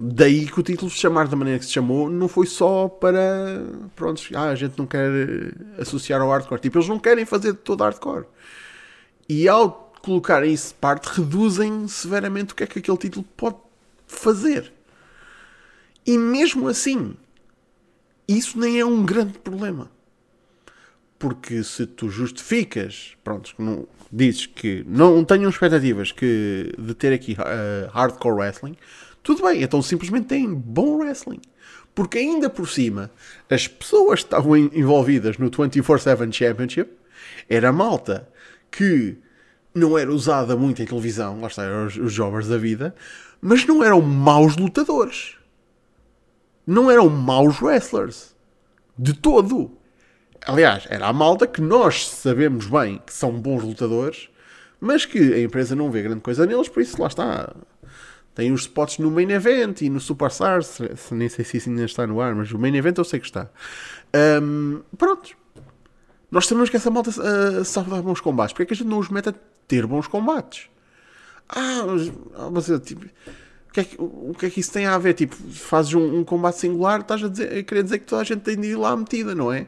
Daí 0.00 0.46
que 0.46 0.60
o 0.60 0.62
título 0.62 0.90
se 0.90 0.96
chamar 0.96 1.26
da 1.26 1.36
maneira 1.36 1.58
que 1.58 1.66
se 1.66 1.72
chamou 1.72 2.08
não 2.08 2.28
foi 2.28 2.46
só 2.46 2.88
para. 2.88 3.64
Pronto, 3.96 4.22
ah, 4.34 4.50
a 4.50 4.54
gente 4.54 4.78
não 4.78 4.86
quer 4.86 5.10
eh, 5.10 5.80
associar 5.80 6.20
ao 6.20 6.30
hardcore. 6.30 6.60
Tipo, 6.60 6.78
eles 6.78 6.88
não 6.88 6.98
querem 6.98 7.24
fazer 7.24 7.54
todo 7.54 7.82
hardcore. 7.82 8.24
E 9.28 9.48
ao 9.48 9.92
colocarem 10.02 10.52
isso 10.52 10.68
de 10.68 10.74
parte, 10.74 11.06
reduzem 11.06 11.88
severamente 11.88 12.52
o 12.52 12.56
que 12.56 12.62
é 12.62 12.66
que 12.66 12.78
aquele 12.78 12.96
título 12.96 13.26
pode 13.36 13.56
fazer. 14.06 14.72
E 16.06 16.16
mesmo 16.16 16.68
assim, 16.68 17.14
isso 18.26 18.58
nem 18.58 18.78
é 18.78 18.84
um 18.84 19.04
grande 19.04 19.38
problema. 19.38 19.90
Porque 21.18 21.64
se 21.64 21.86
tu 21.86 22.08
justificas, 22.08 23.16
pronto, 23.24 23.52
não, 23.58 23.86
dizes 24.12 24.46
que 24.46 24.84
não 24.86 25.24
tenham 25.24 25.50
expectativas 25.50 26.12
que, 26.12 26.72
de 26.78 26.94
ter 26.94 27.12
aqui 27.12 27.32
uh, 27.32 27.90
hardcore 27.90 28.36
wrestling, 28.36 28.76
tudo 29.22 29.42
bem, 29.42 29.62
então 29.62 29.82
simplesmente 29.82 30.26
tem 30.26 30.52
bom 30.52 30.98
wrestling. 30.98 31.40
Porque 31.94 32.18
ainda 32.18 32.48
por 32.48 32.68
cima, 32.68 33.10
as 33.50 33.66
pessoas 33.66 34.20
que 34.20 34.26
estavam 34.26 34.56
en- 34.56 34.70
envolvidas 34.72 35.36
no 35.38 35.50
24-7 35.50 36.32
Championship 36.32 36.90
era 37.48 37.72
malta 37.72 38.28
que 38.70 39.18
não 39.74 39.98
era 39.98 40.12
usada 40.12 40.56
muito 40.56 40.80
em 40.82 40.86
televisão, 40.86 41.40
lá 41.40 41.48
está, 41.48 41.64
eram 41.64 41.86
os, 41.86 41.96
os 41.96 42.48
da 42.48 42.56
vida, 42.56 42.94
mas 43.40 43.66
não 43.66 43.82
eram 43.82 44.00
maus 44.00 44.56
lutadores. 44.56 45.36
Não 46.66 46.90
eram 46.90 47.08
maus 47.08 47.60
wrestlers. 47.60 48.34
De 48.96 49.14
todo. 49.14 49.77
Aliás, 50.46 50.86
era 50.88 51.06
a 51.06 51.12
malta 51.12 51.46
que 51.46 51.60
nós 51.60 52.08
sabemos 52.08 52.66
bem 52.66 53.00
que 53.04 53.12
são 53.12 53.32
bons 53.32 53.62
lutadores, 53.62 54.28
mas 54.80 55.04
que 55.04 55.18
a 55.34 55.40
empresa 55.42 55.74
não 55.74 55.90
vê 55.90 56.02
grande 56.02 56.20
coisa 56.20 56.46
neles, 56.46 56.68
por 56.68 56.80
isso 56.82 57.00
lá 57.00 57.08
está. 57.08 57.54
Tem 58.34 58.52
os 58.52 58.62
spots 58.62 58.98
no 58.98 59.10
Main 59.10 59.30
Event 59.30 59.82
e 59.82 59.90
no 59.90 59.98
Superstars, 60.00 60.66
se- 60.66 60.96
se- 60.96 61.14
nem 61.14 61.28
sei 61.28 61.44
se 61.44 61.56
isso 61.56 61.68
ainda 61.68 61.84
está 61.84 62.06
no 62.06 62.20
ar, 62.20 62.34
mas 62.34 62.52
o 62.52 62.58
Main 62.58 62.74
Event 62.76 62.96
eu 62.96 63.04
sei 63.04 63.18
que 63.18 63.26
está. 63.26 63.50
Ahm, 64.14 64.80
pronto. 64.96 65.36
Nós 66.30 66.46
sabemos 66.46 66.70
que 66.70 66.76
essa 66.76 66.90
malta 66.90 67.10
ah, 67.20 67.64
sabe 67.64 67.90
dar 67.90 68.00
bons 68.02 68.20
combates. 68.20 68.52
Porque 68.52 68.62
é 68.62 68.66
que 68.66 68.72
a 68.74 68.76
gente 68.76 68.86
não 68.88 68.98
os 68.98 69.08
mete 69.08 69.30
a 69.30 69.34
ter 69.66 69.86
bons 69.86 70.06
combates? 70.06 70.68
Ah, 71.48 71.84
mas, 71.86 72.12
ah, 72.36 72.50
mas 72.52 72.68
eu, 72.68 72.78
tipo, 72.78 73.04
o 73.06 73.72
que, 73.72 73.80
é 73.80 73.84
que, 73.84 73.96
o 73.98 74.34
que 74.38 74.46
é 74.46 74.50
que 74.50 74.60
isso 74.60 74.72
tem 74.72 74.86
a 74.86 74.98
ver? 74.98 75.14
Tipo, 75.14 75.34
fazes 75.34 75.94
um, 75.94 76.18
um 76.20 76.24
combate 76.24 76.58
singular, 76.58 77.00
estás 77.00 77.24
a, 77.24 77.28
dizer, 77.28 77.58
a 77.58 77.62
querer 77.62 77.82
dizer 77.82 77.98
que 78.00 78.04
toda 78.06 78.22
a 78.22 78.24
gente 78.24 78.40
tem 78.42 78.56
de 78.60 78.68
ir 78.68 78.76
lá 78.76 78.94
metida, 78.96 79.34
não 79.34 79.50
é? 79.52 79.66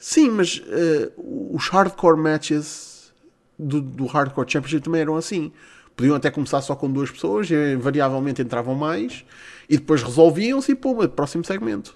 Sim, 0.00 0.30
mas 0.30 0.62
eh, 0.66 1.12
os 1.18 1.68
hardcore 1.68 2.16
matches 2.16 3.12
do, 3.58 3.82
do 3.82 4.06
Hardcore 4.06 4.50
Championship 4.50 4.82
também 4.82 5.02
eram 5.02 5.14
assim. 5.14 5.52
Podiam 5.94 6.16
até 6.16 6.30
começar 6.30 6.62
só 6.62 6.74
com 6.74 6.90
duas 6.90 7.10
pessoas, 7.10 7.50
e 7.50 7.76
variavelmente 7.76 8.40
entravam 8.40 8.74
mais, 8.74 9.26
e 9.68 9.76
depois 9.76 10.02
resolviam-se 10.02 10.72
e 10.72 10.74
pô, 10.74 11.06
próximo 11.06 11.44
segmento. 11.44 11.94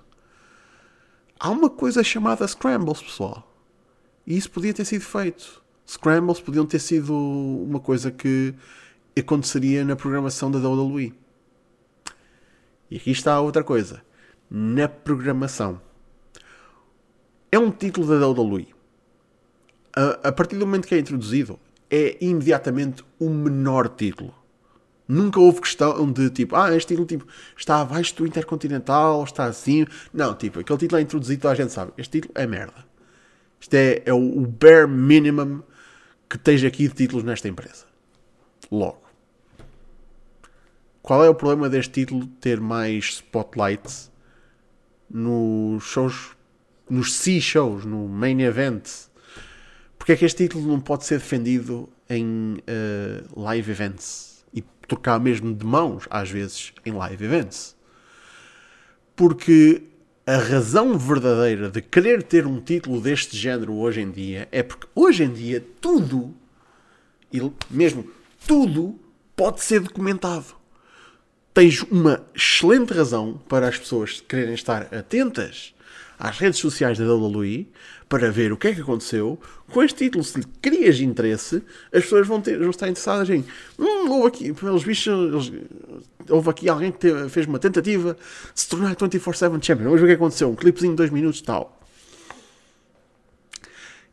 Há 1.41 1.49
uma 1.49 1.71
coisa 1.71 2.05
chamada 2.05 2.47
Scrambles, 2.47 3.01
pessoal. 3.01 3.51
E 4.27 4.37
isso 4.37 4.51
podia 4.51 4.75
ter 4.75 4.85
sido 4.85 5.03
feito. 5.03 5.63
Scrambles 5.89 6.41
podiam 6.41 6.67
ter 6.67 6.81
sido 6.81 7.15
uma 7.15 7.81
coisa 7.81 8.11
que 8.11 8.55
aconteceria 9.19 9.83
na 9.83 9.97
programação 9.97 10.51
da 10.51 10.59
WWE. 10.59 11.15
E 12.91 12.97
aqui 12.97 13.11
está 13.11 13.41
outra 13.41 13.65
coisa. 13.65 14.03
Na 14.51 14.89
programação. 14.89 15.81
É 17.55 17.59
um 17.59 17.71
título 17.71 18.05
da 18.09 18.29
WWE. 18.29 18.67
A, 19.95 20.29
a 20.29 20.33
partir 20.33 20.57
do 20.57 20.67
momento 20.67 20.89
que 20.89 20.95
é 20.97 20.99
introduzido, 20.99 21.57
é 21.89 22.17
imediatamente 22.21 23.05
o 23.17 23.31
menor 23.31 23.91
título. 23.91 24.35
Nunca 25.07 25.39
houve 25.39 25.61
questão 25.61 26.11
de 26.11 26.31
tipo, 26.31 26.57
ah, 26.57 26.75
este 26.75 26.89
título 26.89 27.07
tipo, 27.07 27.25
está 27.57 27.81
abaixo 27.81 28.17
do 28.17 28.27
Intercontinental, 28.27 29.23
está 29.23 29.45
assim. 29.45 29.87
Não, 30.13 30.35
tipo, 30.35 30.59
aquele 30.59 30.79
título 30.81 30.99
é 30.99 31.03
introduzido, 31.03 31.43
toda 31.43 31.53
a 31.53 31.57
gente 31.57 31.71
sabe. 31.71 31.93
Este 31.97 32.21
título 32.21 32.35
é 32.37 32.45
merda. 32.45 32.85
Isto 33.61 33.75
é, 33.75 34.03
é 34.05 34.13
o, 34.13 34.41
bare 34.41 34.89
minimum 34.89 35.63
que 36.29 36.37
tens 36.37 36.65
aqui 36.65 36.89
de 36.89 36.95
títulos 36.95 37.23
nesta 37.23 37.47
empresa. 37.47 37.85
Logo. 38.69 39.05
Qual 41.03 41.23
é 41.23 41.31
o 41.31 41.35
problema 41.37 41.69
deste 41.69 41.93
título 41.93 42.27
ter 42.41 42.61
mais 42.61 43.05
spotlights 43.05 44.11
nos 45.09 45.85
shows, 45.85 46.35
nos 46.89 47.15
C-shows, 47.15 47.85
no 47.85 48.09
main 48.09 48.41
event? 48.41 48.89
Porque 49.99 50.13
é 50.13 50.17
que 50.17 50.25
este 50.25 50.45
título 50.45 50.67
não 50.67 50.81
pode 50.81 51.05
ser 51.05 51.19
defendido 51.19 51.89
em 52.09 52.59
eh, 52.67 53.23
live 53.35 53.71
events 53.71 54.45
e 54.53 54.63
trocar 54.87 55.19
mesmo 55.19 55.55
de 55.55 55.65
mãos, 55.65 56.07
às 56.11 56.31
vezes, 56.31 56.73
em 56.85 56.93
live 56.93 57.25
events? 57.25 57.75
Porque 59.17 59.83
a 60.27 60.37
razão 60.37 60.99
verdadeira 60.99 61.71
de 61.71 61.83
querer 61.83 62.23
ter 62.23 62.47
um 62.47 62.61
título 62.61 63.01
deste 63.01 63.37
género 63.37 63.75
hoje 63.75 64.01
em 64.01 64.11
dia 64.11 64.49
é 64.51 64.63
porque 64.63 64.87
hoje 64.95 65.25
em 65.25 65.33
dia 65.33 65.65
tudo, 65.81 66.35
e 67.33 67.41
mesmo 67.71 68.09
tudo, 68.47 68.99
pode 69.37 69.63
ser 69.63 69.81
documentado. 69.81 70.47
tens 71.53 71.83
uma 71.83 72.25
excelente 72.35 72.93
razão 72.93 73.41
para 73.49 73.69
as 73.69 73.79
pessoas 73.79 74.21
quererem 74.21 74.55
estar 74.55 74.93
atentas 74.95 75.75
às 76.19 76.39
redes 76.39 76.61
sociais 76.61 76.99
da 76.99 77.05
WWE 77.15 77.69
para 78.09 78.31
ver 78.31 78.53
o 78.53 78.57
que 78.57 78.69
é 78.69 78.75
que 78.75 78.81
aconteceu. 78.81 79.39
Com 79.71 79.83
este 79.83 80.05
título, 80.05 80.23
se 80.23 80.39
lhe 80.39 80.47
crias 80.63 81.01
interesse, 81.01 81.63
as 81.93 82.03
pessoas 82.05 82.27
vão, 82.27 82.41
ter, 82.41 82.59
vão 82.59 82.71
estar 82.71 82.89
interessadas 82.89 83.29
em. 83.31 83.45
Hum, 83.79 84.11
houve 84.11 84.29
aqui, 84.29 84.53
pelos 84.53 84.85
bichos, 84.85 85.53
houve 86.29 86.51
aqui 86.51 86.69
alguém 86.69 86.93
que 86.93 86.99
teve, 86.99 87.29
fez 87.29 87.47
uma 87.47 87.59
tentativa 87.59 88.17
de 88.55 88.61
se 88.61 88.69
tornar 88.69 88.95
24-7 88.95 89.65
Champion. 89.65 89.91
Ver 89.97 90.03
o 90.03 90.07
que 90.07 90.13
aconteceu. 90.13 90.51
Um 90.51 90.55
clipezinho 90.55 90.93
de 90.93 90.99
2 90.99 91.11
minutos 91.11 91.41
e 91.41 91.45
tal. 91.45 91.81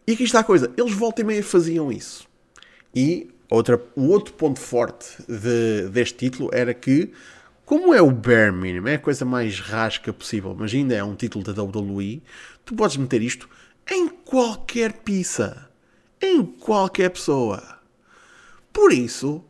E 0.08 0.14
aqui 0.14 0.24
está 0.24 0.40
a 0.40 0.44
coisa. 0.44 0.72
Eles 0.76 0.94
volta 0.94 1.22
e 1.22 1.24
meia 1.24 1.44
faziam 1.44 1.92
isso. 1.92 2.28
E 2.94 3.30
outra, 3.50 3.82
o 3.96 4.08
outro 4.08 4.34
ponto 4.34 4.60
forte 4.60 5.08
de, 5.28 5.90
deste 5.90 6.18
título 6.18 6.50
era 6.52 6.74
que, 6.74 7.12
como 7.72 7.94
é 7.94 8.02
o 8.02 8.12
bare 8.12 8.52
minimum, 8.52 8.90
é 8.90 8.96
a 8.96 9.00
coisa 9.00 9.24
mais 9.24 9.62
rasca 9.62 10.12
possível, 10.12 10.54
mas 10.54 10.74
ainda 10.74 10.94
é 10.94 11.02
um 11.02 11.16
título 11.16 11.42
da 11.42 11.64
WWE, 11.64 12.22
tu 12.66 12.76
podes 12.76 12.98
meter 12.98 13.22
isto 13.22 13.50
em 13.90 14.10
qualquer 14.10 14.92
pizza, 14.92 15.70
em 16.22 16.44
qualquer 16.44 17.10
pessoa. 17.12 17.80
Por 18.74 18.92
isso, 18.92 19.42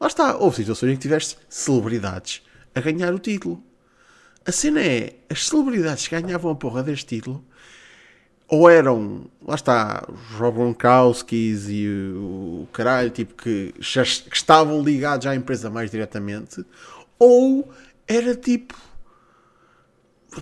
lá 0.00 0.08
está, 0.08 0.36
houve 0.36 0.56
situações 0.56 0.90
em 0.90 0.96
que 0.96 1.02
tiveste 1.02 1.38
celebridades 1.48 2.42
a 2.74 2.80
ganhar 2.80 3.14
o 3.14 3.20
título. 3.20 3.62
A 4.44 4.50
cena 4.50 4.82
é, 4.82 5.18
as 5.30 5.46
celebridades 5.46 6.08
que 6.08 6.20
ganhavam 6.20 6.50
a 6.50 6.56
porra 6.56 6.82
deste 6.82 7.06
título 7.06 7.44
ou 8.48 8.68
eram, 8.68 9.26
lá 9.46 9.54
está, 9.54 10.04
os 10.08 10.36
Rob 10.36 10.56
Gronkowskis 10.56 11.68
e 11.68 11.86
o, 11.86 12.62
o 12.64 12.68
caralho, 12.72 13.10
tipo, 13.10 13.40
que, 13.40 13.72
já, 13.78 14.02
que 14.02 14.34
estavam 14.34 14.82
ligados 14.82 15.24
à 15.28 15.36
empresa 15.36 15.70
mais 15.70 15.88
diretamente, 15.88 16.64
ou 17.20 17.70
era 18.08 18.34
tipo. 18.34 18.74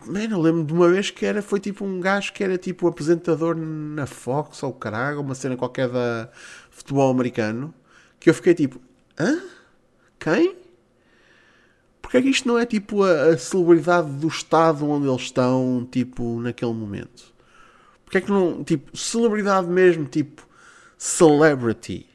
Mano, 0.06 0.36
eu 0.36 0.40
lembro 0.40 0.64
de 0.64 0.72
uma 0.72 0.88
vez 0.88 1.10
que 1.10 1.26
era, 1.26 1.42
foi 1.42 1.58
tipo 1.60 1.84
um 1.84 1.98
gajo 1.98 2.32
que 2.32 2.44
era 2.44 2.56
tipo 2.56 2.86
apresentador 2.86 3.56
na 3.56 4.06
Fox 4.06 4.62
ou 4.62 4.72
caralho, 4.72 5.20
uma 5.20 5.34
cena 5.34 5.56
qualquer 5.56 5.88
da 5.88 6.30
futebol 6.70 7.10
americano, 7.10 7.74
que 8.20 8.30
eu 8.30 8.34
fiquei 8.34 8.54
tipo, 8.54 8.80
hã? 9.18 9.40
Quem? 10.18 10.56
Porque 12.02 12.18
é 12.18 12.22
que 12.22 12.28
isto 12.28 12.46
não 12.46 12.58
é 12.58 12.66
tipo 12.66 13.02
a, 13.02 13.30
a 13.30 13.38
celebridade 13.38 14.10
do 14.12 14.28
estado 14.28 14.88
onde 14.88 15.08
eles 15.08 15.22
estão, 15.22 15.86
tipo, 15.90 16.40
naquele 16.40 16.72
momento? 16.72 17.34
Porque 18.04 18.18
é 18.18 18.20
que 18.20 18.30
não, 18.30 18.64
tipo, 18.64 18.96
celebridade 18.96 19.68
mesmo, 19.68 20.06
tipo, 20.06 20.46
celebrity, 20.96 22.06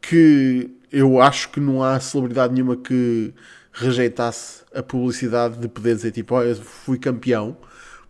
que 0.00 0.70
eu 0.92 1.20
acho 1.20 1.48
que 1.48 1.58
não 1.58 1.82
há 1.82 1.98
celebridade 1.98 2.52
nenhuma 2.52 2.76
que 2.76 3.32
rejeitasse 3.72 4.62
a 4.74 4.82
publicidade 4.82 5.58
de 5.58 5.66
poder 5.66 5.96
dizer, 5.96 6.12
tipo, 6.12 6.34
oh, 6.34 6.42
eu 6.42 6.54
fui 6.54 6.98
campeão, 6.98 7.56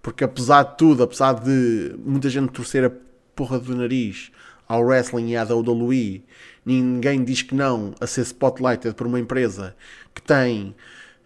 porque 0.03 0.25
apesar 0.25 0.65
de 0.65 0.77
tudo, 0.77 1.05
apesar 1.05 1.35
de 1.35 1.95
muita 2.05 2.29
gente 2.29 2.51
torcer 2.51 2.85
a 2.85 2.91
porra 3.37 3.61
do 3.61 3.77
nariz 3.77 4.33
ao 4.67 4.83
wrestling 4.83 5.31
e 5.31 5.37
à 5.37 5.45
WWE, 5.45 6.25
ninguém 6.67 7.23
diz 7.23 7.43
que 7.43 7.55
não 7.55 7.95
a 8.01 8.07
ser 8.07 8.23
spotlighted 8.23 8.95
por 8.95 9.07
uma 9.07 9.21
empresa 9.21 9.77
que 10.13 10.21
tem, 10.21 10.75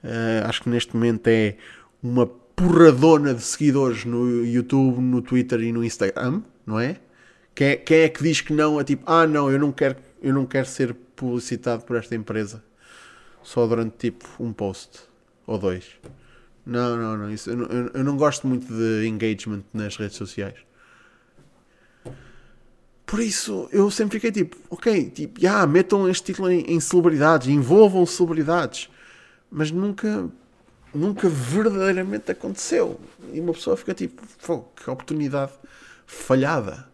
uh, 0.04 0.46
acho 0.46 0.62
que 0.62 0.68
neste 0.68 0.94
momento 0.94 1.26
é 1.28 1.56
uma 2.02 2.26
porradona 2.26 3.34
de 3.34 3.42
seguidores 3.42 4.04
no 4.04 4.44
YouTube, 4.44 5.00
no 5.00 5.22
Twitter 5.22 5.60
e 5.60 5.72
no 5.72 5.82
Instagram, 5.82 6.42
não 6.66 6.78
é? 6.78 6.96
Quem, 7.54 7.68
é? 7.68 7.76
quem 7.76 7.98
é 8.00 8.08
que 8.10 8.22
diz 8.22 8.42
que 8.42 8.52
não? 8.52 8.78
É 8.78 8.84
tipo, 8.84 9.02
ah, 9.06 9.26
não, 9.26 9.50
eu 9.50 9.58
não 9.58 9.72
quero, 9.72 9.96
eu 10.22 10.34
não 10.34 10.44
quero 10.44 10.66
ser 10.66 10.94
publicitado 11.16 11.84
por 11.84 11.96
esta 11.96 12.14
empresa 12.14 12.62
só 13.42 13.66
durante 13.66 13.96
tipo 13.96 14.28
um 14.38 14.52
post 14.52 15.00
ou 15.46 15.58
dois. 15.58 15.84
Não, 16.64 16.96
não, 16.96 17.16
não. 17.16 17.30
Isso, 17.30 17.50
eu, 17.50 17.90
eu 17.94 18.04
não 18.04 18.16
gosto 18.16 18.46
muito 18.46 18.66
de 18.66 19.06
engagement 19.06 19.62
nas 19.72 19.96
redes 19.96 20.16
sociais. 20.16 20.56
Por 23.06 23.20
isso, 23.20 23.68
eu 23.70 23.88
sempre 23.88 24.18
fiquei 24.18 24.32
tipo, 24.32 24.56
ok, 24.68 25.10
tipo, 25.10 25.40
yeah, 25.40 25.64
metam 25.64 26.08
este 26.08 26.24
título 26.24 26.50
em, 26.50 26.62
em 26.62 26.80
celebridades, 26.80 27.46
envolvam 27.46 28.04
celebridades, 28.04 28.90
mas 29.48 29.70
nunca 29.70 30.28
nunca 30.92 31.28
verdadeiramente 31.28 32.32
aconteceu. 32.32 33.00
E 33.32 33.40
uma 33.40 33.52
pessoa 33.52 33.76
fica 33.76 33.94
tipo, 33.94 34.22
que 34.74 34.90
oportunidade 34.90 35.52
falhada. 36.06 36.88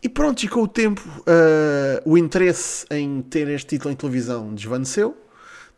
E 0.00 0.08
pronto, 0.08 0.42
e 0.42 0.48
com 0.48 0.62
o 0.62 0.68
tempo 0.68 1.02
uh, 1.20 2.08
o 2.08 2.16
interesse 2.16 2.86
em 2.90 3.20
ter 3.22 3.48
este 3.48 3.76
título 3.76 3.92
em 3.92 3.96
televisão 3.96 4.54
desvaneceu. 4.54 5.16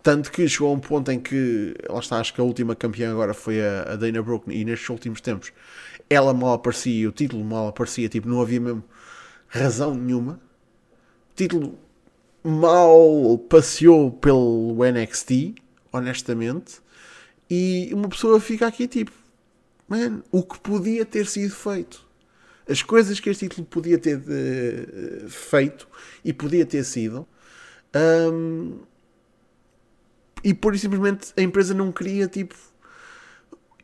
Tanto 0.02 0.30
que 0.32 0.48
chegou 0.48 0.70
a 0.70 0.72
um 0.72 0.80
ponto 0.80 1.10
em 1.10 1.20
que, 1.20 1.74
lá 1.88 1.98
está, 1.98 2.18
acho 2.18 2.32
que 2.32 2.40
a 2.40 2.44
última 2.44 2.74
campeã 2.74 3.10
agora 3.10 3.34
foi 3.34 3.60
a, 3.60 3.82
a 3.92 3.96
Dana 3.96 4.22
Brooke, 4.22 4.50
e 4.50 4.64
nestes 4.64 4.88
últimos 4.88 5.20
tempos 5.20 5.52
ela 6.08 6.34
mal 6.34 6.54
aparecia, 6.54 7.08
o 7.08 7.12
título 7.12 7.44
mal 7.44 7.68
aparecia, 7.68 8.08
tipo, 8.08 8.28
não 8.28 8.40
havia 8.40 8.60
mesmo 8.60 8.82
razão 9.46 9.94
nenhuma. 9.94 10.40
O 11.32 11.34
título 11.36 11.78
mal 12.42 13.38
passeou 13.48 14.10
pelo 14.10 14.76
NXT, 14.84 15.54
honestamente, 15.92 16.80
e 17.48 17.90
uma 17.92 18.08
pessoa 18.08 18.40
fica 18.40 18.66
aqui 18.66 18.88
tipo, 18.88 19.12
man, 19.88 20.22
o 20.32 20.42
que 20.42 20.58
podia 20.60 21.04
ter 21.04 21.26
sido 21.26 21.54
feito. 21.54 22.09
As 22.70 22.82
coisas 22.82 23.18
que 23.18 23.28
este 23.28 23.48
título 23.48 23.66
podia 23.66 23.98
ter 23.98 24.18
uh, 24.18 25.28
feito 25.28 25.88
e 26.24 26.32
podia 26.32 26.64
ter 26.64 26.84
sido. 26.84 27.26
Um, 27.94 28.78
e 30.44 30.54
por 30.54 30.78
simplesmente 30.78 31.32
a 31.36 31.42
empresa 31.42 31.74
não 31.74 31.90
queria 31.90 32.28
tipo 32.28 32.54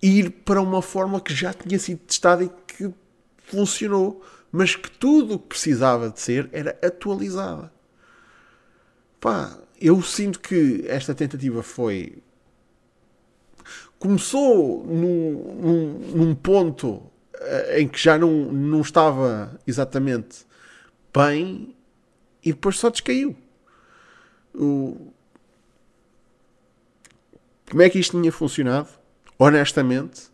ir 0.01 0.31
para 0.31 0.61
uma 0.61 0.81
fórmula 0.81 1.20
que 1.20 1.35
já 1.35 1.53
tinha 1.53 1.79
sido 1.79 1.99
testada 1.99 2.44
e 2.44 2.51
que 2.66 2.92
funcionou, 3.38 4.22
mas 4.53 4.77
que 4.77 4.90
tudo 4.90 5.35
o 5.35 5.38
que 5.38 5.49
precisava 5.49 6.11
de 6.11 6.20
ser 6.20 6.49
era 6.53 6.79
atualizada. 6.83 7.72
Pá, 9.20 9.59
eu 9.81 10.01
sinto 10.03 10.40
que 10.40 10.85
esta 10.87 11.14
tentativa 11.14 11.62
foi. 11.62 12.22
Começou 13.99 14.85
num, 14.87 15.57
num, 15.61 15.99
num 16.14 16.35
ponto 16.35 17.03
eh, 17.03 17.15
em 17.77 17.88
que 17.88 17.99
já 17.99 18.18
não, 18.18 18.31
não 18.53 18.81
estava 18.81 19.59
exatamente 19.66 20.46
bem 21.14 21.75
e 22.44 22.53
depois 22.53 22.79
só 22.79 22.90
descaiu. 22.90 23.37
O... 24.55 25.12
Como 27.70 27.83
é 27.83 27.90
que 27.90 27.99
isto 27.99 28.18
tinha 28.18 28.31
funcionado? 28.31 28.88
Honestamente, 29.38 30.31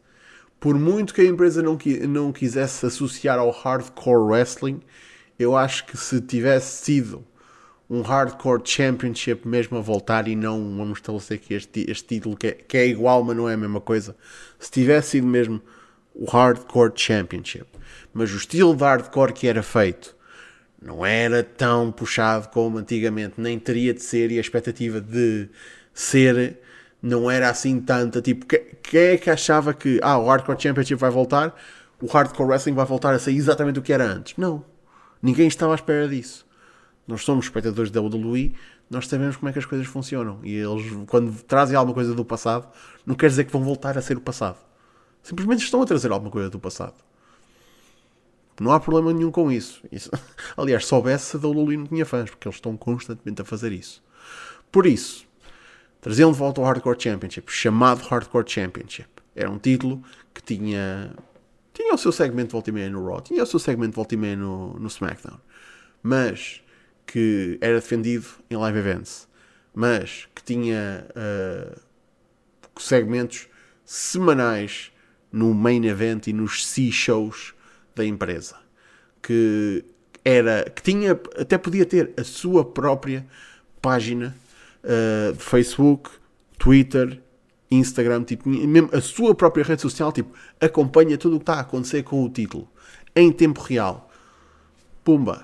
por 0.60 0.78
muito 0.78 1.14
que 1.14 1.22
a 1.22 1.24
empresa 1.24 1.62
não, 1.62 1.78
não 2.08 2.32
quisesse 2.32 2.86
associar 2.86 3.38
ao 3.38 3.50
hardcore 3.50 4.22
wrestling, 4.22 4.80
eu 5.38 5.56
acho 5.56 5.86
que 5.86 5.96
se 5.96 6.20
tivesse 6.20 6.84
sido 6.84 7.24
um 7.92 8.00
Hardcore 8.00 8.62
Championship 8.64 9.46
mesmo 9.46 9.76
a 9.76 9.80
voltar 9.82 10.26
e 10.26 10.34
não 10.34 10.58
vamos 10.76 10.98
estabelecer 10.98 11.38
que 11.38 11.52
este, 11.52 11.90
este 11.90 12.08
título 12.08 12.36
que 12.36 12.46
é, 12.46 12.52
que 12.52 12.76
é 12.78 12.86
igual, 12.86 13.22
mas 13.22 13.36
não 13.36 13.46
é 13.46 13.52
a 13.52 13.56
mesma 13.56 13.82
coisa. 13.82 14.16
Se 14.58 14.70
tivesse 14.70 15.10
sido 15.10 15.26
mesmo 15.26 15.60
o 16.14 16.24
Hardcore 16.24 16.92
Championship, 16.94 17.66
mas 18.12 18.32
o 18.32 18.36
estilo 18.36 18.74
de 18.74 18.82
hardcore 18.82 19.32
que 19.32 19.46
era 19.46 19.62
feito 19.62 20.14
não 20.80 21.06
era 21.06 21.42
tão 21.42 21.92
puxado 21.92 22.48
como 22.48 22.78
antigamente, 22.78 23.34
nem 23.38 23.58
teria 23.58 23.94
de 23.94 24.02
ser, 24.02 24.32
e 24.32 24.38
a 24.38 24.40
expectativa 24.40 25.00
de 25.00 25.48
ser 25.94 26.58
não 27.00 27.30
era 27.30 27.48
assim 27.48 27.80
tanta. 27.80 28.20
Tipo, 28.20 28.46
quem 28.46 29.00
é 29.00 29.16
que 29.16 29.30
achava 29.30 29.72
que 29.72 30.00
ah, 30.02 30.18
o 30.18 30.26
Hardcore 30.26 30.60
Championship 30.60 31.00
vai 31.00 31.10
voltar, 31.10 31.54
o 32.00 32.06
Hardcore 32.06 32.48
Wrestling 32.48 32.74
vai 32.74 32.84
voltar 32.84 33.14
a 33.14 33.18
ser 33.18 33.30
exatamente 33.30 33.78
o 33.78 33.82
que 33.82 33.92
era 33.92 34.04
antes? 34.04 34.34
Não. 34.36 34.64
Ninguém 35.22 35.46
estava 35.46 35.72
à 35.72 35.76
espera 35.76 36.08
disso 36.08 36.44
nós 37.06 37.24
somos 37.24 37.46
espectadores 37.46 37.90
da 37.90 38.00
WWE, 38.00 38.54
nós 38.88 39.08
sabemos 39.08 39.36
como 39.36 39.48
é 39.48 39.52
que 39.52 39.58
as 39.58 39.64
coisas 39.64 39.86
funcionam. 39.86 40.40
E 40.42 40.54
eles, 40.54 40.84
quando 41.06 41.32
trazem 41.42 41.76
alguma 41.76 41.94
coisa 41.94 42.14
do 42.14 42.24
passado, 42.24 42.68
não 43.04 43.14
quer 43.14 43.28
dizer 43.28 43.44
que 43.44 43.52
vão 43.52 43.62
voltar 43.62 43.96
a 43.98 44.02
ser 44.02 44.16
o 44.16 44.20
passado. 44.20 44.58
Simplesmente 45.22 45.62
estão 45.62 45.82
a 45.82 45.86
trazer 45.86 46.10
alguma 46.10 46.30
coisa 46.30 46.50
do 46.50 46.58
passado. 46.58 46.94
Não 48.60 48.72
há 48.72 48.80
problema 48.80 49.12
nenhum 49.12 49.30
com 49.30 49.50
isso. 49.50 49.82
isso. 49.90 50.10
Aliás, 50.56 50.86
soubesse, 50.86 51.36
a 51.36 51.40
WWE 51.40 51.76
não 51.76 51.86
tinha 51.86 52.04
fãs, 52.04 52.30
porque 52.30 52.46
eles 52.46 52.56
estão 52.56 52.76
constantemente 52.76 53.42
a 53.42 53.44
fazer 53.44 53.72
isso. 53.72 54.02
Por 54.70 54.86
isso, 54.86 55.26
traziam 56.00 56.30
de 56.32 56.38
volta 56.38 56.60
o 56.60 56.64
Hardcore 56.64 57.00
Championship, 57.00 57.50
chamado 57.50 58.02
Hardcore 58.04 58.48
Championship. 58.48 59.08
Era 59.34 59.50
um 59.50 59.58
título 59.58 60.02
que 60.34 60.42
tinha. 60.42 61.14
Tinha 61.72 61.94
o 61.94 61.98
seu 61.98 62.12
segmento 62.12 62.48
de 62.48 62.52
volta 62.52 62.68
e 62.68 62.72
meia 62.72 62.90
no 62.90 63.06
Raw, 63.06 63.22
tinha 63.22 63.42
o 63.42 63.46
seu 63.46 63.58
segmento 63.58 63.92
de 63.92 63.96
volta 63.96 64.14
e 64.14 64.18
meia 64.18 64.36
no, 64.36 64.74
no 64.74 64.88
SmackDown. 64.88 65.40
Mas 66.02 66.62
que 67.06 67.58
era 67.60 67.74
defendido 67.74 68.26
em 68.50 68.56
live 68.56 68.78
events, 68.78 69.26
mas 69.74 70.28
que 70.34 70.42
tinha 70.42 71.06
uh, 71.10 71.80
segmentos 72.78 73.48
semanais 73.84 74.91
no 75.32 75.54
main 75.54 75.84
event 75.84 76.26
e 76.26 76.32
nos 76.32 76.66
C-shows 76.66 77.54
da 77.94 78.04
empresa. 78.04 78.56
Que 79.22 79.84
era 80.24 80.68
que 80.70 80.82
tinha 80.82 81.12
até 81.38 81.58
podia 81.58 81.86
ter 81.86 82.12
a 82.16 82.24
sua 82.24 82.64
própria 82.64 83.26
página 83.80 84.36
uh, 84.84 85.32
de 85.32 85.42
Facebook, 85.42 86.10
Twitter, 86.58 87.20
Instagram, 87.70 88.24
tipo, 88.24 88.48
mesmo 88.48 88.90
a 88.92 89.00
sua 89.00 89.34
própria 89.34 89.64
rede 89.64 89.82
social, 89.82 90.12
tipo, 90.12 90.32
acompanha 90.60 91.16
tudo 91.16 91.36
o 91.36 91.38
que 91.38 91.44
está 91.44 91.54
a 91.54 91.60
acontecer 91.60 92.02
com 92.02 92.22
o 92.22 92.28
título 92.28 92.68
em 93.14 93.32
tempo 93.32 93.60
real. 93.60 94.10
Pumba! 95.04 95.42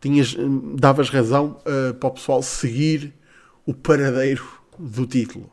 Tinhas, 0.00 0.36
davas 0.74 1.08
razão 1.08 1.58
uh, 1.60 1.94
para 1.94 2.08
o 2.08 2.12
pessoal 2.12 2.42
seguir 2.42 3.12
o 3.64 3.74
paradeiro 3.74 4.46
do 4.78 5.06
título. 5.06 5.50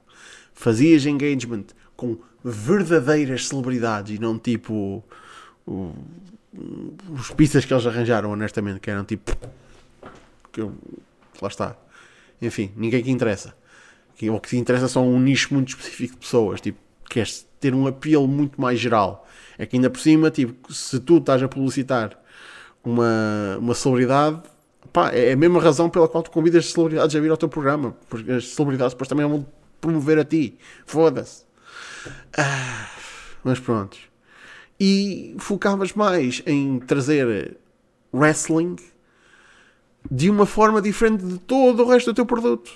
Fazias 0.54 1.06
engagement 1.06 1.66
com 1.96 2.18
verdadeiras 2.44 3.48
celebridades 3.48 4.18
e 4.18 4.20
não 4.20 4.38
tipo 4.38 5.04
o, 5.66 5.94
os 7.12 7.32
pistas 7.32 7.66
que 7.66 7.74
eles 7.74 7.86
arranjaram, 7.86 8.32
honestamente, 8.32 8.80
que 8.80 8.90
eram 8.90 9.04
tipo. 9.04 9.36
Que 10.52 10.62
lá 10.62 11.48
está. 11.48 11.76
Enfim, 12.42 12.72
ninguém 12.76 13.04
que 13.04 13.10
interessa. 13.10 13.56
O 14.22 14.40
que 14.40 14.50
te 14.50 14.58
interessa 14.58 14.88
são 14.88 15.08
um 15.08 15.20
nicho 15.20 15.54
muito 15.54 15.70
específico 15.70 16.14
de 16.14 16.20
pessoas. 16.20 16.62
Tipo, 16.62 16.80
queres 17.10 17.48
ter 17.60 17.74
um 17.74 17.88
apelo 17.88 18.28
muito 18.28 18.62
mais 18.62 18.80
geral. 18.80 19.28
É 19.58 19.66
que 19.66 19.76
ainda 19.76 19.90
por 19.90 20.00
cima, 20.00 20.30
tipo, 20.30 20.72
se 20.72 21.00
tu 21.00 21.18
estás 21.18 21.42
a 21.42 21.48
publicitar 21.48 22.18
uma, 22.84 23.58
uma 23.60 23.74
celebridade, 23.74 24.42
pá, 24.92 25.10
é 25.10 25.34
a 25.34 25.36
mesma 25.36 25.60
razão 25.60 25.90
pela 25.90 26.08
qual 26.08 26.24
tu 26.24 26.32
convidas 26.32 26.72
celebridades 26.72 27.16
a 27.16 27.20
vir 27.20 27.32
ao 27.32 27.38
teu 27.38 27.50
programa. 27.50 27.96
Porque 28.10 28.32
as 28.32 28.50
celebridades 28.50 28.94
depois 28.94 29.08
também 29.08 29.28
vão 29.28 29.46
promover 29.82 30.20
a 30.20 30.24
ti. 30.24 30.58
Foda-se. 30.86 31.44
Ah, 32.38 32.90
mas 33.44 33.60
pronto. 33.60 33.98
E 34.80 35.36
focavas 35.40 35.94
mais 35.94 36.42
em 36.46 36.80
trazer 36.80 37.58
wrestling 38.14 38.76
de 40.10 40.30
uma 40.30 40.46
forma 40.46 40.82
diferente 40.82 41.26
de 41.26 41.38
todo 41.40 41.84
o 41.84 41.90
resto 41.90 42.12
do 42.12 42.16
teu 42.16 42.26
produto. 42.26 42.72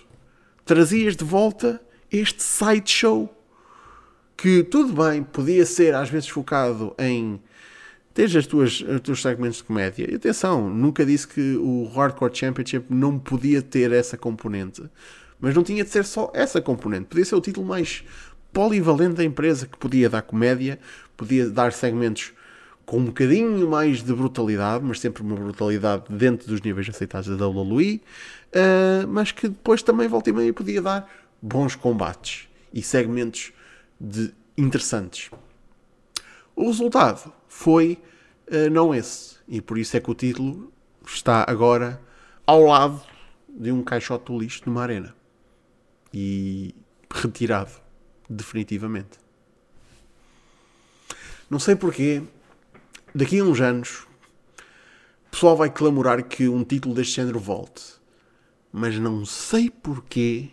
Trazias 0.65 1.15
de 1.15 1.23
volta 1.23 1.81
este 2.11 2.41
sideshow 2.41 3.33
que 4.37 4.63
tudo 4.63 4.93
bem, 5.03 5.23
podia 5.23 5.65
ser 5.65 5.95
às 5.95 6.09
vezes 6.09 6.29
focado 6.29 6.93
em 6.99 7.41
ter 8.13 8.35
as 8.37 8.45
tuas, 8.45 8.81
os 8.81 9.01
teus 9.01 9.21
segmentos 9.21 9.57
de 9.57 9.63
comédia. 9.63 10.07
E 10.09 10.15
atenção, 10.15 10.69
nunca 10.69 11.03
disse 11.05 11.27
que 11.27 11.55
o 11.57 11.85
Hardcore 11.85 12.35
Championship 12.35 12.85
não 12.89 13.17
podia 13.17 13.61
ter 13.61 13.91
essa 13.91 14.15
componente, 14.15 14.83
mas 15.39 15.55
não 15.55 15.63
tinha 15.63 15.83
de 15.83 15.89
ser 15.89 16.05
só 16.05 16.31
essa 16.35 16.61
componente. 16.61 17.05
Podia 17.05 17.25
ser 17.25 17.35
o 17.35 17.41
título 17.41 17.65
mais 17.65 18.03
polivalente 18.57 19.13
da 19.13 19.23
empresa 19.23 19.67
que 19.67 19.77
podia 19.77 20.09
dar 20.09 20.23
comédia, 20.23 20.79
podia 21.15 21.47
dar 21.47 21.71
segmentos 21.71 22.33
com 22.87 22.97
um 22.97 23.05
bocadinho 23.05 23.69
mais 23.69 24.01
de 24.01 24.11
brutalidade, 24.11 24.83
mas 24.83 24.99
sempre 24.99 25.21
uma 25.21 25.35
brutalidade 25.35 26.05
dentro 26.09 26.47
dos 26.47 26.59
níveis 26.61 26.89
aceitados 26.89 27.37
da 27.37 27.47
WWE, 27.47 28.01
uh, 28.01 29.07
mas 29.09 29.31
que 29.31 29.47
depois 29.47 29.83
também 29.83 30.07
volta 30.07 30.31
e 30.31 30.33
meia 30.33 30.51
podia 30.51 30.81
dar 30.81 31.07
bons 31.39 31.75
combates 31.75 32.47
e 32.73 32.81
segmentos 32.81 33.53
de 34.01 34.33
interessantes. 34.57 35.29
O 36.55 36.65
resultado 36.65 37.31
foi 37.47 37.99
uh, 38.47 38.71
não 38.71 38.95
esse, 38.95 39.35
e 39.47 39.61
por 39.61 39.77
isso 39.77 39.95
é 39.95 39.99
que 39.99 40.09
o 40.09 40.15
título 40.15 40.73
está 41.05 41.45
agora 41.47 42.01
ao 42.47 42.63
lado 42.63 43.03
de 43.47 43.71
um 43.71 43.83
caixote 43.83 44.25
do 44.25 44.39
lixo 44.39 44.63
numa 44.65 44.81
arena. 44.81 45.13
E 46.11 46.73
retirado 47.13 47.85
definitivamente. 48.29 49.19
Não 51.49 51.59
sei 51.59 51.75
porquê, 51.75 52.21
daqui 53.15 53.39
a 53.39 53.43
uns 53.43 53.61
anos, 53.61 54.05
o 55.27 55.31
pessoal 55.31 55.55
vai 55.55 55.69
clamorar 55.69 56.21
que 56.23 56.47
um 56.47 56.63
título 56.63 56.93
deste 56.93 57.15
género 57.15 57.39
volte. 57.39 57.95
Mas 58.71 58.97
não 58.99 59.25
sei 59.25 59.69
porquê, 59.69 60.49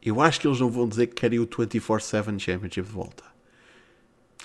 eu 0.00 0.20
acho 0.20 0.40
que 0.40 0.46
eles 0.46 0.60
não 0.60 0.70
vão 0.70 0.88
dizer 0.88 1.08
que 1.08 1.14
querem 1.14 1.40
o 1.40 1.46
24-7 1.46 2.38
Championship 2.38 2.86
de 2.86 2.92
volta. 2.92 3.24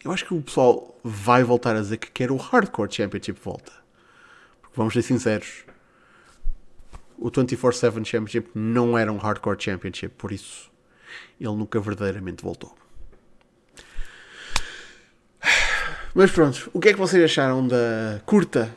Eu 0.04 0.12
acho 0.12 0.26
que 0.26 0.34
o 0.34 0.42
pessoal 0.42 0.98
vai 1.04 1.44
voltar 1.44 1.76
a 1.76 1.82
dizer 1.82 1.98
que 1.98 2.10
quer 2.10 2.32
o 2.32 2.38
Hardcore 2.38 2.92
Championship 2.92 3.38
de 3.38 3.46
volta. 3.46 3.72
Porque 4.62 4.76
vamos 4.76 4.94
ser 4.94 5.02
sinceros, 5.02 5.66
o 7.18 7.30
24-7 7.30 8.06
Championship 8.06 8.50
não 8.56 8.98
era 8.98 9.12
um 9.12 9.18
Hardcore 9.18 9.62
Championship, 9.62 10.16
por 10.16 10.32
isso 10.32 10.72
ele 11.40 11.56
nunca 11.56 11.80
verdadeiramente 11.80 12.44
voltou. 12.44 12.76
Mas 16.14 16.32
pronto, 16.32 16.70
o 16.74 16.80
que 16.80 16.90
é 16.90 16.94
que 16.94 17.00
vocês 17.00 17.24
acharam 17.24 17.68
da 17.68 18.20
curta 18.26 18.76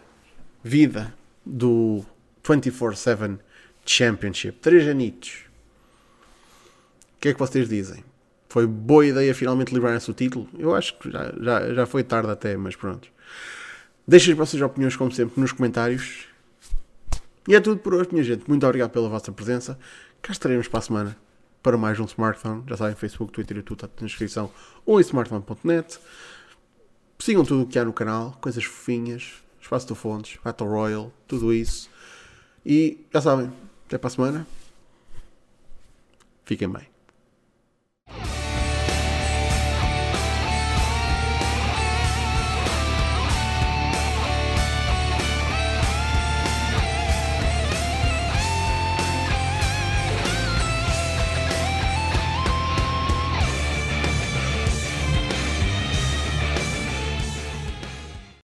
vida 0.62 1.12
do 1.44 2.04
24-7 2.44 3.38
Championship? 3.84 4.58
Três 4.60 4.86
anitos. 4.86 5.44
O 7.16 7.20
que 7.20 7.28
é 7.30 7.32
que 7.32 7.38
vocês 7.38 7.68
dizem? 7.68 8.04
Foi 8.48 8.66
boa 8.66 9.06
ideia 9.06 9.34
finalmente 9.34 9.72
livrar-se 9.72 10.10
o 10.10 10.14
título? 10.14 10.46
Eu 10.58 10.74
acho 10.74 10.98
que 10.98 11.10
já, 11.10 11.32
já, 11.40 11.74
já 11.74 11.86
foi 11.86 12.04
tarde 12.04 12.30
até, 12.30 12.56
mas 12.56 12.76
pronto. 12.76 13.08
Deixem 14.06 14.32
as 14.32 14.38
vossas 14.38 14.60
opiniões, 14.60 14.94
como 14.94 15.10
sempre, 15.10 15.40
nos 15.40 15.52
comentários. 15.52 16.26
E 17.48 17.54
é 17.54 17.60
tudo 17.60 17.78
por 17.80 17.94
hoje, 17.94 18.10
minha 18.12 18.22
gente. 18.22 18.44
Muito 18.46 18.66
obrigado 18.66 18.90
pela 18.90 19.08
vossa 19.08 19.32
presença. 19.32 19.78
Cá 20.20 20.32
estaremos 20.32 20.68
para 20.68 20.80
a 20.80 20.82
semana 20.82 21.16
para 21.62 21.78
mais 21.78 21.98
um 22.00 22.04
smartphone. 22.04 22.64
Já 22.68 22.76
sabem, 22.76 22.94
Facebook, 22.94 23.32
Twitter 23.32 23.62
tudo 23.62 23.84
está 23.84 23.88
na 24.00 24.06
descrição 24.06 24.50
ou 24.84 24.98
em 24.98 25.02
smartphone.net. 25.02 25.98
Sigam 27.18 27.44
tudo 27.44 27.62
o 27.62 27.66
que 27.66 27.78
há 27.78 27.84
no 27.84 27.92
canal, 27.92 28.36
coisas 28.40 28.64
fofinhas, 28.64 29.34
espaço 29.60 29.86
de 29.86 29.94
fontes, 29.94 30.38
Battle 30.42 30.68
Royale, 30.68 31.12
tudo 31.28 31.52
isso. 31.52 31.88
E 32.66 33.06
já 33.12 33.20
sabem, 33.20 33.52
até 33.86 33.96
para 33.96 34.08
a 34.08 34.10
semana. 34.10 34.46
Fiquem 36.44 36.68
bem. 36.68 38.41